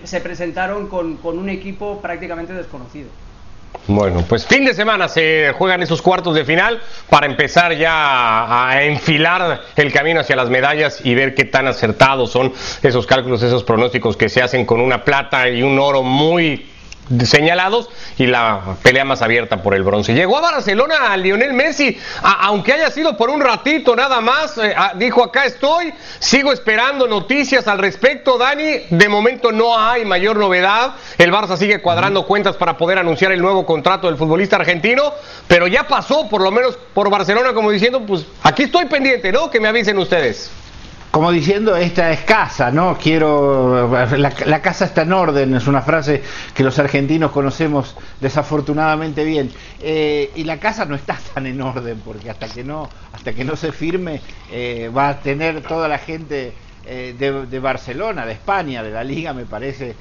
se 0.02 0.20
presentaron 0.20 0.88
con 0.88 1.38
un 1.38 1.48
equipo 1.48 2.00
prácticamente 2.00 2.52
desconocido. 2.52 3.08
Bueno, 3.86 4.22
pues 4.28 4.46
fin 4.46 4.66
de 4.66 4.74
semana 4.74 5.08
se 5.08 5.54
juegan 5.56 5.82
esos 5.82 6.02
cuartos 6.02 6.34
de 6.34 6.44
final 6.44 6.78
para 7.08 7.26
empezar 7.26 7.74
ya 7.74 8.68
a 8.68 8.82
enfilar 8.82 9.62
el 9.76 9.90
camino 9.90 10.20
hacia 10.20 10.36
las 10.36 10.50
medallas 10.50 11.00
y 11.04 11.14
ver 11.14 11.34
qué 11.34 11.44
tan 11.44 11.66
acertados 11.66 12.30
son 12.30 12.52
esos 12.82 13.06
cálculos, 13.06 13.42
esos 13.42 13.64
pronósticos 13.64 14.14
que 14.18 14.28
se 14.28 14.42
hacen 14.42 14.66
con 14.66 14.80
una 14.80 15.04
plata 15.04 15.48
y 15.48 15.62
un 15.62 15.78
oro 15.78 16.02
muy 16.02 16.66
señalados 17.24 17.88
y 18.16 18.26
la 18.26 18.76
pelea 18.82 19.04
más 19.04 19.22
abierta 19.22 19.62
por 19.62 19.74
el 19.74 19.82
bronce. 19.82 20.14
Llegó 20.14 20.38
a 20.38 20.40
Barcelona 20.40 21.12
a 21.12 21.16
Lionel 21.16 21.52
Messi, 21.52 21.98
aunque 22.22 22.72
haya 22.72 22.90
sido 22.90 23.16
por 23.16 23.30
un 23.30 23.40
ratito 23.40 23.96
nada 23.96 24.20
más, 24.20 24.58
eh, 24.58 24.74
dijo 24.96 25.22
acá 25.22 25.44
estoy, 25.44 25.92
sigo 26.18 26.52
esperando 26.52 27.06
noticias 27.06 27.66
al 27.68 27.78
respecto, 27.78 28.38
Dani, 28.38 28.86
de 28.90 29.08
momento 29.08 29.52
no 29.52 29.78
hay 29.78 30.04
mayor 30.04 30.36
novedad, 30.36 30.94
el 31.16 31.32
Barça 31.32 31.56
sigue 31.56 31.80
cuadrando 31.80 32.26
cuentas 32.26 32.56
para 32.56 32.76
poder 32.76 32.98
anunciar 32.98 33.32
el 33.32 33.40
nuevo 33.40 33.64
contrato 33.64 34.06
del 34.06 34.16
futbolista 34.16 34.56
argentino, 34.56 35.12
pero 35.46 35.66
ya 35.66 35.84
pasó 35.84 36.28
por 36.28 36.42
lo 36.42 36.50
menos 36.50 36.78
por 36.94 37.10
Barcelona 37.10 37.52
como 37.52 37.70
diciendo, 37.70 38.02
pues 38.06 38.24
aquí 38.42 38.64
estoy 38.64 38.86
pendiente, 38.86 39.32
¿no? 39.32 39.50
Que 39.50 39.60
me 39.60 39.68
avisen 39.68 39.98
ustedes 39.98 40.50
como 41.10 41.32
diciendo, 41.32 41.74
esta 41.76 42.12
es 42.12 42.20
casa, 42.20 42.70
¿no? 42.70 42.98
Quiero, 42.98 43.90
la, 44.16 44.62
casa 44.62 44.84
está 44.84 45.02
en 45.02 45.12
orden, 45.12 45.54
es 45.54 45.66
una 45.66 45.80
frase 45.80 46.22
que 46.54 46.62
los 46.62 46.78
argentinos 46.78 47.30
conocemos 47.30 47.96
desafortunadamente 48.20 49.24
bien. 49.24 49.50
Eh, 49.80 50.30
y 50.36 50.44
la 50.44 50.58
casa 50.58 50.84
no 50.84 50.94
está 50.94 51.18
tan 51.34 51.46
en 51.46 51.60
orden, 51.62 52.00
porque 52.04 52.30
hasta 52.30 52.48
que 52.48 52.62
no, 52.62 52.90
hasta 53.12 53.32
que 53.32 53.44
no 53.44 53.56
se 53.56 53.72
firme, 53.72 54.20
eh, 54.52 54.90
va 54.94 55.08
a 55.08 55.20
tener 55.20 55.62
toda 55.62 55.88
la 55.88 55.98
gente 55.98 56.52
eh, 56.84 57.14
de, 57.18 57.58
Barcelona, 57.58 58.26
de 58.26 58.32
España, 58.32 58.82
de 58.82 58.90
la 58.90 59.02
liga, 59.02 59.32
me 59.32 59.46
parece 59.46 59.96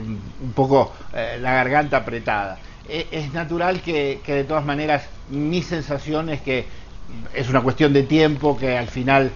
un 0.00 0.52
poco 0.52 0.92
la 1.12 1.52
garganta 1.52 1.98
apretada. 1.98 2.58
es 2.88 3.32
natural 3.32 3.80
que, 3.82 4.20
que 4.24 4.34
de 4.34 4.44
todas 4.44 4.64
maneras 4.64 5.04
mi 5.30 5.62
sensación 5.62 6.28
es 6.28 6.40
que 6.40 6.66
es 7.34 7.48
una 7.48 7.60
cuestión 7.60 7.92
de 7.92 8.02
tiempo, 8.02 8.58
que 8.58 8.76
al 8.76 8.88
final 8.88 9.30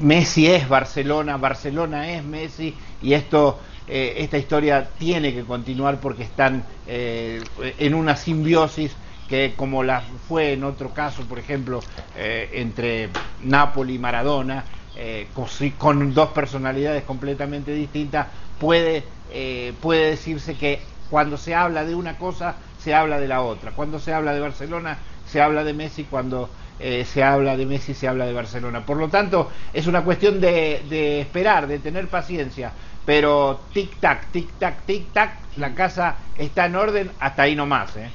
Messi 0.00 0.46
es 0.46 0.68
Barcelona, 0.68 1.36
Barcelona 1.36 2.10
es 2.10 2.24
Messi 2.24 2.74
y 3.02 3.12
esto 3.12 3.58
eh, 3.90 4.16
esta 4.18 4.36
historia 4.36 4.90
tiene 4.98 5.32
que 5.32 5.44
continuar 5.44 5.98
porque 5.98 6.22
están 6.22 6.62
eh, 6.86 7.42
en 7.78 7.94
una 7.94 8.16
simbiosis 8.16 8.94
que 9.28 9.54
como 9.56 9.82
la 9.82 10.02
fue 10.26 10.52
en 10.52 10.64
otro 10.64 10.90
caso, 10.90 11.22
por 11.22 11.38
ejemplo, 11.38 11.80
eh, 12.16 12.50
entre 12.54 13.08
Napoli 13.42 13.94
y 13.94 13.98
Maradona, 13.98 14.64
con, 15.32 15.46
con, 15.78 16.12
dos 16.12 16.30
personalidades 16.30 17.04
completamente 17.04 17.72
distintas, 17.72 18.26
puede, 18.58 19.04
puede 19.80 20.10
decirse 20.10 20.56
que 20.56 20.80
cuando 21.08 21.36
se 21.36 21.54
habla 21.54 21.84
de 21.84 21.94
una 21.94 22.18
cosa, 22.18 22.56
se 22.82 22.94
habla 22.94 23.20
de 23.20 23.28
la 23.28 23.42
otra. 23.42 23.72
Cuando 23.72 24.00
se 24.00 24.12
habla 24.12 24.34
de 24.34 24.40
Barcelona, 24.40 24.98
se 25.24 25.40
habla 25.40 25.62
de 25.62 25.72
Messi, 25.72 26.02
cuando 26.02 26.50
eh, 26.80 27.04
se 27.04 27.22
habla 27.22 27.56
de 27.56 27.66
Messi, 27.66 27.94
se 27.94 28.08
habla 28.08 28.26
de 28.26 28.32
Barcelona. 28.32 28.84
Por 28.84 28.98
lo 28.98 29.08
tanto, 29.08 29.50
es 29.72 29.86
una 29.86 30.02
cuestión 30.02 30.40
de, 30.40 31.20
esperar, 31.20 31.66
de 31.66 31.78
tener 31.78 32.08
paciencia. 32.08 32.72
Pero 33.04 33.60
tic-tac, 33.74 34.30
tic-tac, 34.32 34.74
tic-tac, 34.86 35.30
la 35.56 35.74
casa 35.74 36.16
está 36.36 36.66
en 36.66 36.76
orden 36.76 37.10
hasta 37.18 37.42
ahí 37.42 37.56
nomás. 37.56 37.96
¿eh? 37.96 38.10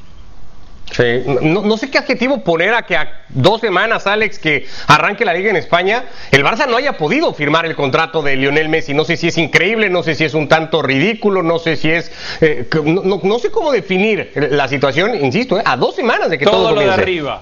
Sí, 0.91 1.23
no, 1.41 1.77
sé 1.77 1.89
qué 1.89 1.97
adjetivo 1.97 2.43
poner 2.43 2.75
a 2.75 2.83
que 2.83 2.95
a 2.95 3.23
dos 3.29 3.61
semanas, 3.61 4.05
Alex, 4.05 4.37
que 4.37 4.67
arranque 4.87 5.25
la 5.25 5.33
liga 5.33 5.49
en 5.49 5.55
España, 5.55 6.03
el 6.29 6.43
Barça 6.43 6.67
no 6.67 6.77
haya 6.77 6.97
podido 6.97 7.33
firmar 7.33 7.65
el 7.65 7.75
contrato 7.75 8.21
de 8.21 8.35
Lionel 8.35 8.69
Messi. 8.69 8.93
No 8.93 9.03
sé 9.03 9.17
si 9.17 9.29
es 9.29 9.37
increíble, 9.39 9.89
no 9.89 10.03
sé 10.03 10.13
si 10.13 10.23
es 10.25 10.35
un 10.35 10.47
tanto 10.47 10.83
ridículo, 10.83 11.41
no 11.41 11.57
sé 11.57 11.75
si 11.75 11.89
es... 11.89 12.11
Eh, 12.41 12.69
no, 12.83 13.39
sé 13.39 13.49
cómo 13.49 13.71
definir 13.71 14.31
la 14.51 14.67
situación, 14.67 15.15
insisto, 15.15 15.59
a 15.65 15.75
dos 15.75 15.95
semanas 15.95 16.29
de 16.29 16.37
que 16.37 16.45
todo, 16.45 16.69
todo 16.69 16.75
lo 16.75 16.81
de 16.81 16.91
arriba. 16.91 17.41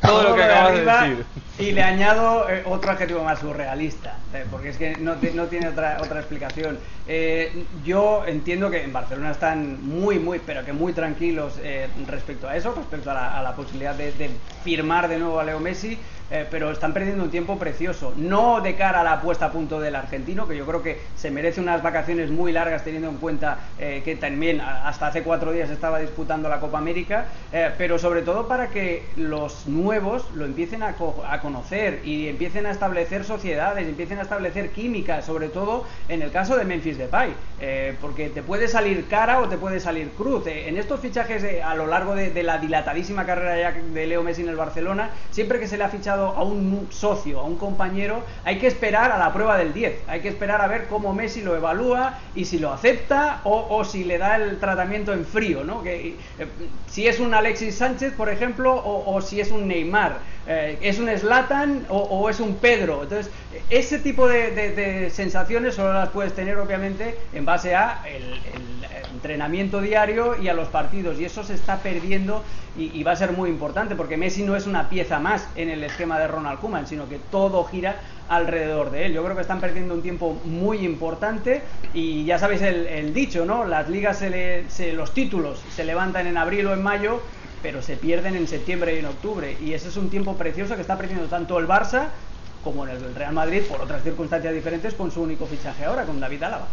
Todo, 0.00 0.22
lo 0.22 0.34
que 0.34 0.42
acabas 0.42 0.74
de 0.74 0.84
decir. 0.84 1.24
Y 1.58 1.72
le 1.72 1.82
añado 1.82 2.48
eh, 2.48 2.62
otro 2.64 2.90
adjetivo 2.90 3.22
más 3.22 3.40
surrealista, 3.40 4.16
eh, 4.32 4.46
porque 4.50 4.70
es 4.70 4.78
que 4.78 4.96
no, 4.96 5.16
no 5.34 5.46
tiene 5.46 5.68
otra, 5.68 5.98
otra 6.02 6.20
explicación. 6.20 6.78
Eh, 7.06 7.66
yo 7.84 8.24
entiendo 8.26 8.70
que 8.70 8.82
en 8.82 8.94
Barcelona 8.94 9.30
están 9.30 9.86
muy, 9.86 10.18
muy, 10.18 10.38
pero 10.38 10.64
que 10.64 10.72
muy 10.72 10.94
tranquilos 10.94 11.60
respecto 12.06 12.48
a 12.48 12.56
eso, 12.56 12.74
respecto 12.74 13.10
a 13.10 13.42
la, 13.42 13.54
posibilidad 13.54 13.94
de, 13.94 14.12
de, 14.12 14.30
firmar 14.64 15.08
de 15.08 15.18
nuevo 15.18 15.38
a 15.38 15.44
Leo 15.44 15.60
Messi. 15.60 15.98
Eh, 16.30 16.46
pero 16.48 16.70
están 16.70 16.92
perdiendo 16.92 17.24
un 17.24 17.30
tiempo 17.30 17.58
precioso. 17.58 18.14
No 18.16 18.60
de 18.60 18.76
cara 18.76 19.00
a 19.00 19.04
la 19.04 19.20
puesta 19.20 19.46
a 19.46 19.52
punto 19.52 19.80
del 19.80 19.96
argentino, 19.96 20.46
que 20.46 20.56
yo 20.56 20.64
creo 20.64 20.80
que 20.80 21.00
se 21.16 21.30
merece 21.30 21.60
unas 21.60 21.82
vacaciones 21.82 22.30
muy 22.30 22.52
largas 22.52 22.84
teniendo 22.84 23.08
en 23.08 23.16
cuenta 23.16 23.58
eh, 23.78 24.02
que 24.04 24.14
también 24.14 24.60
hasta 24.60 25.08
hace 25.08 25.22
cuatro 25.24 25.50
días 25.50 25.70
estaba 25.70 25.98
disputando 25.98 26.48
la 26.48 26.60
Copa 26.60 26.78
América, 26.78 27.26
eh, 27.52 27.72
pero 27.76 27.98
sobre 27.98 28.22
todo 28.22 28.46
para 28.46 28.68
que 28.68 29.02
los 29.16 29.66
nuevos 29.66 30.24
lo 30.34 30.44
empiecen 30.44 30.84
a, 30.84 30.94
conocer 31.40 32.00
y 32.04 32.28
empiecen 32.28 32.66
a 32.66 32.70
establecer 32.70 33.24
sociedades, 33.24 33.88
empiecen 33.88 34.18
a 34.18 34.22
establecer 34.22 34.70
química, 34.70 35.22
sobre 35.22 35.48
todo 35.48 35.84
en 36.08 36.22
el 36.22 36.30
caso 36.30 36.56
de 36.56 36.64
Memphis 36.64 36.98
Depay, 36.98 37.32
porque 38.00 38.28
te 38.28 38.42
puede 38.42 38.68
salir 38.68 39.06
cara 39.08 39.40
o 39.40 39.48
te 39.48 39.56
puede 39.56 39.80
salir 39.80 40.10
cruz. 40.10 40.46
en 40.46 40.76
estos 40.76 41.00
fichajes 41.00 41.44
a 41.64 41.74
lo 41.74 41.86
largo 41.86 42.14
de, 42.14 42.30
de 42.30 42.42
la 42.42 42.58
dilatadísima 42.58 43.24
carrera 43.24 43.58
ya 43.58 43.72
de 43.72 44.06
Leo 44.06 44.22
Messi 44.22 44.42
en 44.42 44.48
el 44.48 44.56
Barcelona, 44.56 45.10
siempre 45.30 45.58
que 45.58 45.66
se 45.66 45.78
le 45.78 45.84
ha 45.84 45.88
fichado 45.88 46.19
a 46.28 46.42
un 46.42 46.88
socio, 46.90 47.40
a 47.40 47.44
un 47.44 47.56
compañero, 47.56 48.22
hay 48.44 48.58
que 48.58 48.66
esperar 48.66 49.12
a 49.12 49.18
la 49.18 49.32
prueba 49.32 49.56
del 49.56 49.72
10. 49.72 50.04
Hay 50.08 50.20
que 50.20 50.28
esperar 50.28 50.60
a 50.60 50.66
ver 50.66 50.86
cómo 50.88 51.12
Messi 51.12 51.42
lo 51.42 51.56
evalúa 51.56 52.18
y 52.34 52.44
si 52.44 52.58
lo 52.58 52.72
acepta 52.72 53.40
o, 53.44 53.84
si 53.84 54.04
le 54.04 54.18
da 54.18 54.36
el 54.36 54.58
tratamiento 54.58 55.12
en 55.12 55.24
frío, 55.24 55.64
¿no? 55.64 55.82
Que, 55.82 56.16
eh, 56.38 56.46
si 56.88 57.06
es 57.06 57.20
un 57.20 57.34
Alexis 57.34 57.76
Sánchez, 57.76 58.12
por 58.14 58.28
ejemplo, 58.28 58.74
o, 58.84 59.20
si 59.20 59.40
es 59.40 59.50
un 59.50 59.68
Neymar, 59.68 60.18
eh, 60.46 60.78
es 60.80 60.98
un 60.98 61.08
Slatan 61.08 61.86
o, 61.88 62.28
es 62.28 62.40
un 62.40 62.56
Pedro. 62.56 63.02
Entonces, 63.02 63.30
ese 63.68 63.98
tipo 63.98 64.28
de, 64.28 65.10
sensaciones 65.12 65.74
solo 65.74 65.92
las 65.92 66.10
puedes 66.10 66.34
tener, 66.34 66.58
obviamente, 66.58 67.16
en 67.32 67.44
base 67.44 67.74
a 67.74 68.02
el 68.06 68.40
entrenamiento 69.12 69.80
diario 69.80 70.40
y 70.40 70.48
a 70.48 70.54
los 70.54 70.68
partidos. 70.68 71.20
Y 71.20 71.24
eso 71.24 71.44
se 71.44 71.54
está 71.54 71.78
perdiendo 71.78 72.42
y, 72.76 73.02
va 73.02 73.12
a 73.12 73.16
ser 73.16 73.32
muy 73.32 73.50
importante 73.50 73.94
porque 73.94 74.16
Messi 74.16 74.42
no 74.42 74.56
es 74.56 74.66
una 74.66 74.88
pieza 74.88 75.18
más 75.18 75.46
en 75.56 75.68
el 75.68 75.82
esquema 75.84 76.09
de 76.18 76.28
Ronald 76.28 76.60
Koeman, 76.60 76.86
sino 76.86 77.08
que 77.08 77.18
todo 77.18 77.64
gira 77.64 77.96
alrededor 78.28 78.90
de 78.90 79.06
él. 79.06 79.12
Yo 79.12 79.22
creo 79.24 79.34
que 79.34 79.42
están 79.42 79.60
perdiendo 79.60 79.94
un 79.94 80.02
tiempo 80.02 80.40
muy 80.44 80.78
importante 80.78 81.62
y 81.92 82.24
ya 82.24 82.38
sabéis 82.38 82.62
el, 82.62 83.12
dicho, 83.12 83.44
¿no? 83.44 83.64
Las 83.64 83.88
ligas, 83.88 84.18
se, 84.18 84.92
los 84.92 85.12
títulos 85.12 85.60
se 85.74 85.84
levantan 85.84 86.26
en 86.26 86.36
abril 86.36 86.66
o 86.66 86.72
en 86.72 86.82
mayo, 86.82 87.20
pero 87.62 87.82
se 87.82 87.96
pierden 87.96 88.36
en 88.36 88.46
septiembre 88.46 88.94
y 88.94 89.00
en 89.00 89.06
octubre. 89.06 89.56
Y 89.60 89.72
ese 89.72 89.88
es 89.88 89.96
un 89.96 90.10
tiempo 90.10 90.36
precioso 90.36 90.76
que 90.76 90.82
está 90.82 90.96
perdiendo 90.96 91.26
tanto 91.26 91.58
el 91.58 91.66
Barça 91.66 92.08
como 92.62 92.86
en 92.86 92.92
el 92.92 93.14
Real 93.14 93.32
Madrid 93.32 93.62
por 93.68 93.80
otras 93.80 94.02
circunstancias 94.02 94.52
diferentes 94.54 94.94
con 94.94 95.10
su 95.10 95.22
único 95.22 95.46
fichaje 95.46 95.84
ahora, 95.84 96.04
con 96.04 96.20
David 96.20 96.42
Álava. 96.42 96.66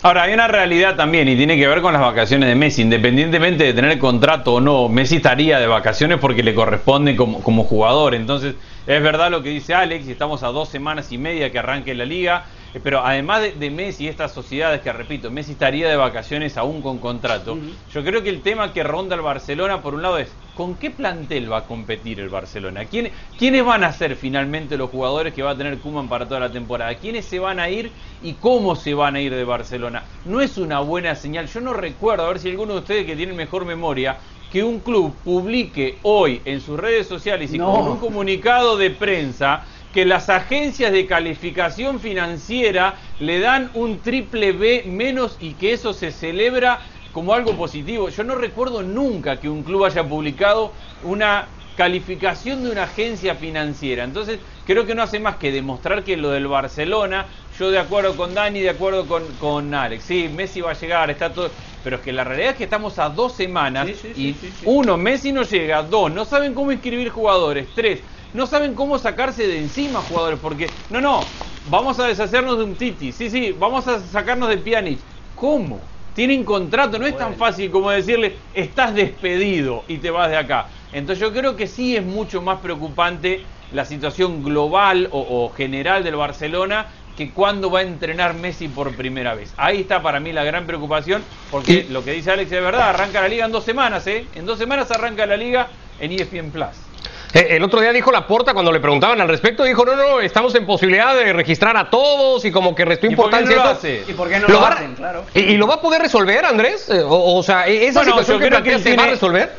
Ahora, 0.00 0.22
hay 0.22 0.32
una 0.32 0.46
realidad 0.46 0.94
también 0.94 1.28
y 1.28 1.36
tiene 1.36 1.56
que 1.56 1.66
ver 1.66 1.82
con 1.82 1.92
las 1.92 2.00
vacaciones 2.00 2.48
de 2.48 2.54
Messi. 2.54 2.82
Independientemente 2.82 3.64
de 3.64 3.72
tener 3.72 3.98
contrato 3.98 4.54
o 4.54 4.60
no, 4.60 4.88
Messi 4.88 5.16
estaría 5.16 5.58
de 5.58 5.66
vacaciones 5.66 6.18
porque 6.18 6.44
le 6.44 6.54
corresponde 6.54 7.16
como, 7.16 7.42
como 7.42 7.64
jugador. 7.64 8.14
Entonces, 8.14 8.54
es 8.86 9.02
verdad 9.02 9.28
lo 9.30 9.42
que 9.42 9.50
dice 9.50 9.74
Alex, 9.74 10.06
y 10.06 10.12
estamos 10.12 10.44
a 10.44 10.48
dos 10.48 10.68
semanas 10.68 11.10
y 11.10 11.18
media 11.18 11.50
que 11.50 11.58
arranque 11.58 11.94
la 11.96 12.04
liga. 12.04 12.46
Eh, 12.74 12.80
pero 12.82 13.04
además 13.04 13.42
de, 13.58 13.70
Messi 13.70 14.04
y 14.04 14.08
estas 14.08 14.32
sociedades 14.32 14.82
que 14.82 14.92
repito, 14.92 15.30
Messi 15.30 15.52
estaría 15.52 15.88
de 15.88 15.96
vacaciones 15.96 16.56
aún 16.56 16.80
con 16.80 16.98
contrato. 16.98 17.58
Yo 17.92 18.04
creo 18.04 18.22
que 18.22 18.28
el 18.28 18.42
tema 18.42 18.72
que 18.72 18.82
ronda 18.82 19.16
el 19.16 19.22
Barcelona, 19.22 19.82
por 19.82 19.94
un 19.94 20.02
lado, 20.02 20.18
es 20.18 20.30
¿con 20.58 20.76
qué 20.76 20.90
plantel 20.90 21.52
va 21.52 21.58
a 21.58 21.66
competir 21.66 22.18
el 22.18 22.30
Barcelona? 22.30 22.86
¿Quiénes 22.86 23.64
van 23.64 23.84
a 23.84 23.92
ser 23.92 24.16
finalmente 24.16 24.76
los 24.76 24.90
jugadores 24.90 25.32
que 25.32 25.44
va 25.44 25.52
a 25.52 25.56
tener 25.56 25.78
Kuman 25.78 26.08
para 26.08 26.26
toda 26.26 26.40
la 26.40 26.50
temporada? 26.50 26.96
¿Quiénes 26.96 27.26
se 27.26 27.38
van 27.38 27.60
a 27.60 27.70
ir 27.70 27.92
y 28.20 28.34
cómo 28.34 28.74
se 28.74 28.92
van 28.92 29.14
a 29.14 29.20
ir 29.20 29.32
de 29.32 29.44
Barcelona? 29.44 30.06
No 30.24 30.40
es 30.40 30.58
una 30.58 30.80
buena 30.80 31.14
señal. 31.14 31.46
Yo 31.46 31.60
no 31.60 31.74
recuerdo, 31.74 32.24
a 32.24 32.28
ver 32.30 32.40
si 32.40 32.50
alguno 32.50 32.72
de 32.72 32.80
ustedes 32.80 33.06
que 33.06 33.14
tiene 33.14 33.34
mejor 33.34 33.66
memoria, 33.66 34.18
que 34.50 34.64
un 34.64 34.80
club 34.80 35.22
publique 35.22 36.00
hoy 36.02 36.42
en 36.44 36.60
sus 36.60 36.76
redes 36.80 37.06
sociales 37.06 37.52
y 37.54 37.58
con 37.58 37.86
un 37.86 37.98
comunicado 37.98 38.76
de 38.76 38.90
prensa 38.90 39.64
que 39.92 40.04
las 40.04 40.28
agencias 40.28 40.90
de 40.92 41.06
calificación 41.06 42.00
financiera 42.00 42.96
le 43.18 43.40
dan 43.40 43.70
un 43.74 44.02
triple 44.02 44.52
B 44.52 44.84
menos 44.86 45.36
y 45.38 45.54
que 45.54 45.72
eso 45.72 45.92
se 45.92 46.12
celebra 46.12 46.80
como 47.12 47.32
algo 47.32 47.56
positivo. 47.56 48.08
Yo 48.08 48.24
no 48.24 48.34
recuerdo 48.34 48.82
nunca 48.82 49.40
que 49.40 49.48
un 49.48 49.62
club 49.62 49.84
haya 49.84 50.08
publicado 50.08 50.72
una 51.02 51.46
calificación 51.78 52.64
de 52.64 52.70
una 52.72 52.82
agencia 52.82 53.36
financiera. 53.36 54.02
Entonces, 54.02 54.40
creo 54.66 54.84
que 54.84 54.96
no 54.96 55.02
hace 55.02 55.20
más 55.20 55.36
que 55.36 55.52
demostrar 55.52 56.02
que 56.02 56.16
lo 56.16 56.30
del 56.30 56.48
Barcelona, 56.48 57.26
yo 57.56 57.70
de 57.70 57.78
acuerdo 57.78 58.16
con 58.16 58.34
Dani, 58.34 58.60
de 58.60 58.70
acuerdo 58.70 59.06
con, 59.06 59.36
con 59.36 59.72
Alex, 59.72 60.02
sí, 60.02 60.28
Messi 60.28 60.60
va 60.60 60.72
a 60.72 60.74
llegar, 60.74 61.08
está 61.08 61.32
todo, 61.32 61.52
pero 61.84 61.96
es 61.96 62.02
que 62.02 62.12
la 62.12 62.24
realidad 62.24 62.50
es 62.50 62.56
que 62.56 62.64
estamos 62.64 62.98
a 62.98 63.08
dos 63.10 63.32
semanas 63.36 63.88
y 64.16 64.34
uno, 64.64 64.96
Messi 64.96 65.30
no 65.30 65.44
llega, 65.44 65.84
dos, 65.84 66.12
no 66.12 66.24
saben 66.24 66.52
cómo 66.52 66.72
inscribir 66.72 67.10
jugadores, 67.10 67.68
tres, 67.72 68.02
no 68.32 68.48
saben 68.48 68.74
cómo 68.74 68.98
sacarse 68.98 69.46
de 69.46 69.58
encima 69.58 70.02
jugadores, 70.02 70.40
porque, 70.40 70.66
no, 70.88 71.00
no, 71.00 71.20
vamos 71.62 72.00
a 72.00 72.08
deshacernos 72.08 72.58
de 72.58 72.64
un 72.64 72.76
Titi, 72.76 73.12
sí, 73.12 73.30
sí, 73.30 73.52
vamos 73.52 73.86
a 73.86 74.00
sacarnos 74.00 74.48
de 74.48 74.58
Pjanic. 74.58 74.98
¿Cómo? 75.32 75.80
Tienen 76.18 76.42
contrato, 76.42 76.98
no 76.98 77.06
es 77.06 77.16
tan 77.16 77.36
fácil 77.36 77.70
como 77.70 77.92
decirle, 77.92 78.34
estás 78.52 78.92
despedido 78.92 79.84
y 79.86 79.98
te 79.98 80.10
vas 80.10 80.28
de 80.28 80.36
acá. 80.36 80.66
Entonces 80.92 81.20
yo 81.20 81.32
creo 81.32 81.54
que 81.54 81.68
sí 81.68 81.96
es 81.96 82.04
mucho 82.04 82.42
más 82.42 82.58
preocupante 82.58 83.44
la 83.72 83.84
situación 83.84 84.42
global 84.42 85.08
o, 85.12 85.48
general 85.56 86.02
del 86.02 86.16
Barcelona 86.16 86.86
que 87.16 87.30
cuando 87.30 87.70
va 87.70 87.78
a 87.78 87.82
entrenar 87.82 88.34
Messi 88.34 88.66
por 88.66 88.96
primera 88.96 89.36
vez. 89.36 89.54
Ahí 89.56 89.82
está 89.82 90.02
para 90.02 90.18
mí 90.18 90.32
la 90.32 90.42
gran 90.42 90.66
preocupación, 90.66 91.22
porque 91.52 91.86
lo 91.88 92.04
que 92.04 92.14
dice 92.14 92.32
Alex 92.32 92.50
es 92.50 92.62
verdad, 92.62 92.88
arranca 92.88 93.20
la 93.20 93.28
liga 93.28 93.46
en 93.46 93.52
dos 93.52 93.62
semanas, 93.62 94.04
¿eh? 94.08 94.26
En 94.34 94.44
dos 94.44 94.58
semanas 94.58 94.90
arranca 94.90 95.24
la 95.24 95.36
liga 95.36 95.68
en 96.00 96.10
ESPN 96.10 96.50
Plus. 96.50 96.87
Eh, 97.34 97.48
el 97.50 97.62
otro 97.62 97.80
día 97.80 97.92
dijo 97.92 98.10
la 98.10 98.26
porta 98.26 98.54
cuando 98.54 98.72
le 98.72 98.80
preguntaban 98.80 99.20
al 99.20 99.28
respecto, 99.28 99.64
dijo, 99.64 99.84
no, 99.84 99.94
no, 99.96 100.20
estamos 100.20 100.54
en 100.54 100.64
posibilidad 100.64 101.14
de 101.14 101.32
registrar 101.32 101.76
a 101.76 101.90
todos 101.90 102.44
y 102.44 102.50
como 102.50 102.74
que 102.74 102.84
restó 102.84 103.06
importancia. 103.06 103.56
¿Y 103.56 103.58
por 103.58 103.78
qué 103.80 104.00
no 104.00 104.10
¿Y 104.10 104.14
por 104.14 104.28
qué 104.28 104.40
no 104.40 104.48
lo, 104.48 104.66
hacen? 104.66 104.94
Claro. 104.94 105.24
¿Y, 105.34 105.56
lo 105.56 105.66
va 105.66 105.74
a 105.74 105.80
poder 105.80 106.00
resolver, 106.00 106.44
Andrés? 106.44 106.88
Eh, 106.88 107.02
o, 107.04 107.42
sea, 107.42 107.68
¿e-, 107.68 107.86
¿esa 107.86 108.04
situación 108.04 108.40
que, 108.40 108.50
que 108.62 108.78
se 108.78 108.96
va 108.96 109.04
a 109.04 109.08
resolver? 109.08 109.52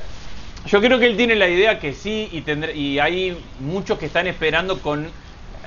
Yo 0.65 0.81
creo 0.81 0.99
que 0.99 1.05
él 1.05 1.17
tiene 1.17 1.35
la 1.35 1.47
idea 1.47 1.79
que 1.79 1.93
sí 1.93 2.29
y, 2.31 2.41
tendré, 2.41 2.75
y 2.75 2.99
hay 2.99 3.38
muchos 3.59 3.97
que 3.97 4.05
están 4.07 4.27
esperando 4.27 4.79
con 4.79 5.09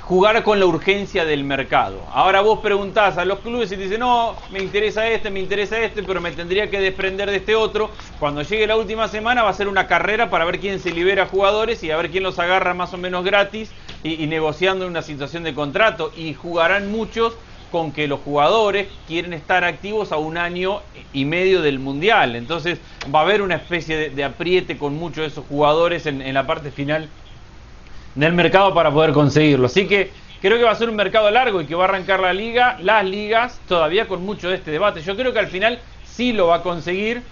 jugar 0.03 0.43
con 0.43 0.59
la 0.59 0.67
urgencia 0.67 1.25
del 1.25 1.45
mercado. 1.45 2.01
Ahora 2.13 2.41
vos 2.41 2.59
preguntás 2.59 3.19
a 3.19 3.25
los 3.25 3.39
clubes 3.39 3.71
y 3.71 3.77
dicen, 3.77 4.01
no, 4.01 4.35
me 4.51 4.61
interesa 4.61 5.09
este, 5.09 5.31
me 5.31 5.41
interesa 5.41 5.79
este, 5.79 6.03
pero 6.03 6.21
me 6.21 6.33
tendría 6.33 6.69
que 6.69 6.81
desprender 6.81 7.31
de 7.31 7.37
este 7.37 7.55
otro. 7.55 7.91
Cuando 8.19 8.43
llegue 8.43 8.67
la 8.67 8.77
última 8.77 9.07
semana 9.09 9.43
va 9.43 9.51
a 9.51 9.55
ser 9.55 9.69
una 9.69 9.87
carrera 9.87 10.29
para 10.29 10.45
ver 10.45 10.59
quién 10.59 10.81
se 10.81 10.91
libera 10.91 11.27
jugadores 11.27 11.83
y 11.85 11.91
a 11.91 11.97
ver 11.97 12.11
quién 12.11 12.25
los 12.25 12.39
agarra 12.39 12.75
más 12.75 12.93
o 12.95 12.99
menos 12.99 13.25
gratis 13.25 13.71
y, 14.03 14.23
y 14.23 14.27
negociando 14.27 14.87
una 14.87 15.03
situación 15.03 15.45
de 15.45 15.55
contrato. 15.55 16.13
Y 16.17 16.35
jugarán 16.35 16.91
muchos 16.91 17.35
con 17.71 17.93
que 17.93 18.07
los 18.07 18.21
jugadores 18.21 18.89
quieren 19.07 19.33
estar 19.33 19.65
activos 19.65 20.13
a 20.13 20.19
un 20.19 20.37
año 20.37 20.81
y 21.13 21.25
medio 21.25 21.63
del 21.63 21.79
Mundial. 21.79 22.35
Entonces 22.35 22.81
va 23.13 23.21
a 23.21 23.23
haber 23.23 23.41
una 23.41 23.55
especie 23.55 24.11
de, 24.11 24.25
apriete 24.25 24.77
con 24.77 24.95
muchos 24.95 25.23
de 25.23 25.29
esos 25.29 25.47
jugadores 25.47 26.07
en 26.07 26.35
la 26.35 26.47
parte 26.47 26.71
final 26.73 27.09
del 28.15 28.33
mercado 28.33 28.75
para 28.75 28.91
poder 28.91 29.13
conseguirlo. 29.13 29.67
Así 29.67 29.87
que 29.87 30.11
Creo 30.43 30.59
que 30.59 30.65
va 30.65 30.73
a 30.73 30.75
ser 30.75 30.91
un 30.91 30.97
mercado 30.97 31.31
largo 31.31 31.61
y 31.61 31.67
que 31.67 31.77
va 31.77 31.85
a 31.85 31.89
arrancar 31.89 32.19
la 32.19 32.33
liga, 32.33 32.77
las 32.81 33.05
ligas, 33.05 33.61
todavía 33.69 34.09
con 34.09 34.25
mucho 34.25 34.49
de 34.49 34.57
este 34.57 34.73
debate. 34.73 35.01
Yo 35.01 35.15
creo 35.15 35.33
que 35.33 35.39
al 35.39 35.47
final 35.47 35.79
sí 36.05 36.33
lo 36.33 36.49
va 36.49 36.57
a 36.57 36.63
conseguir, 36.63 37.23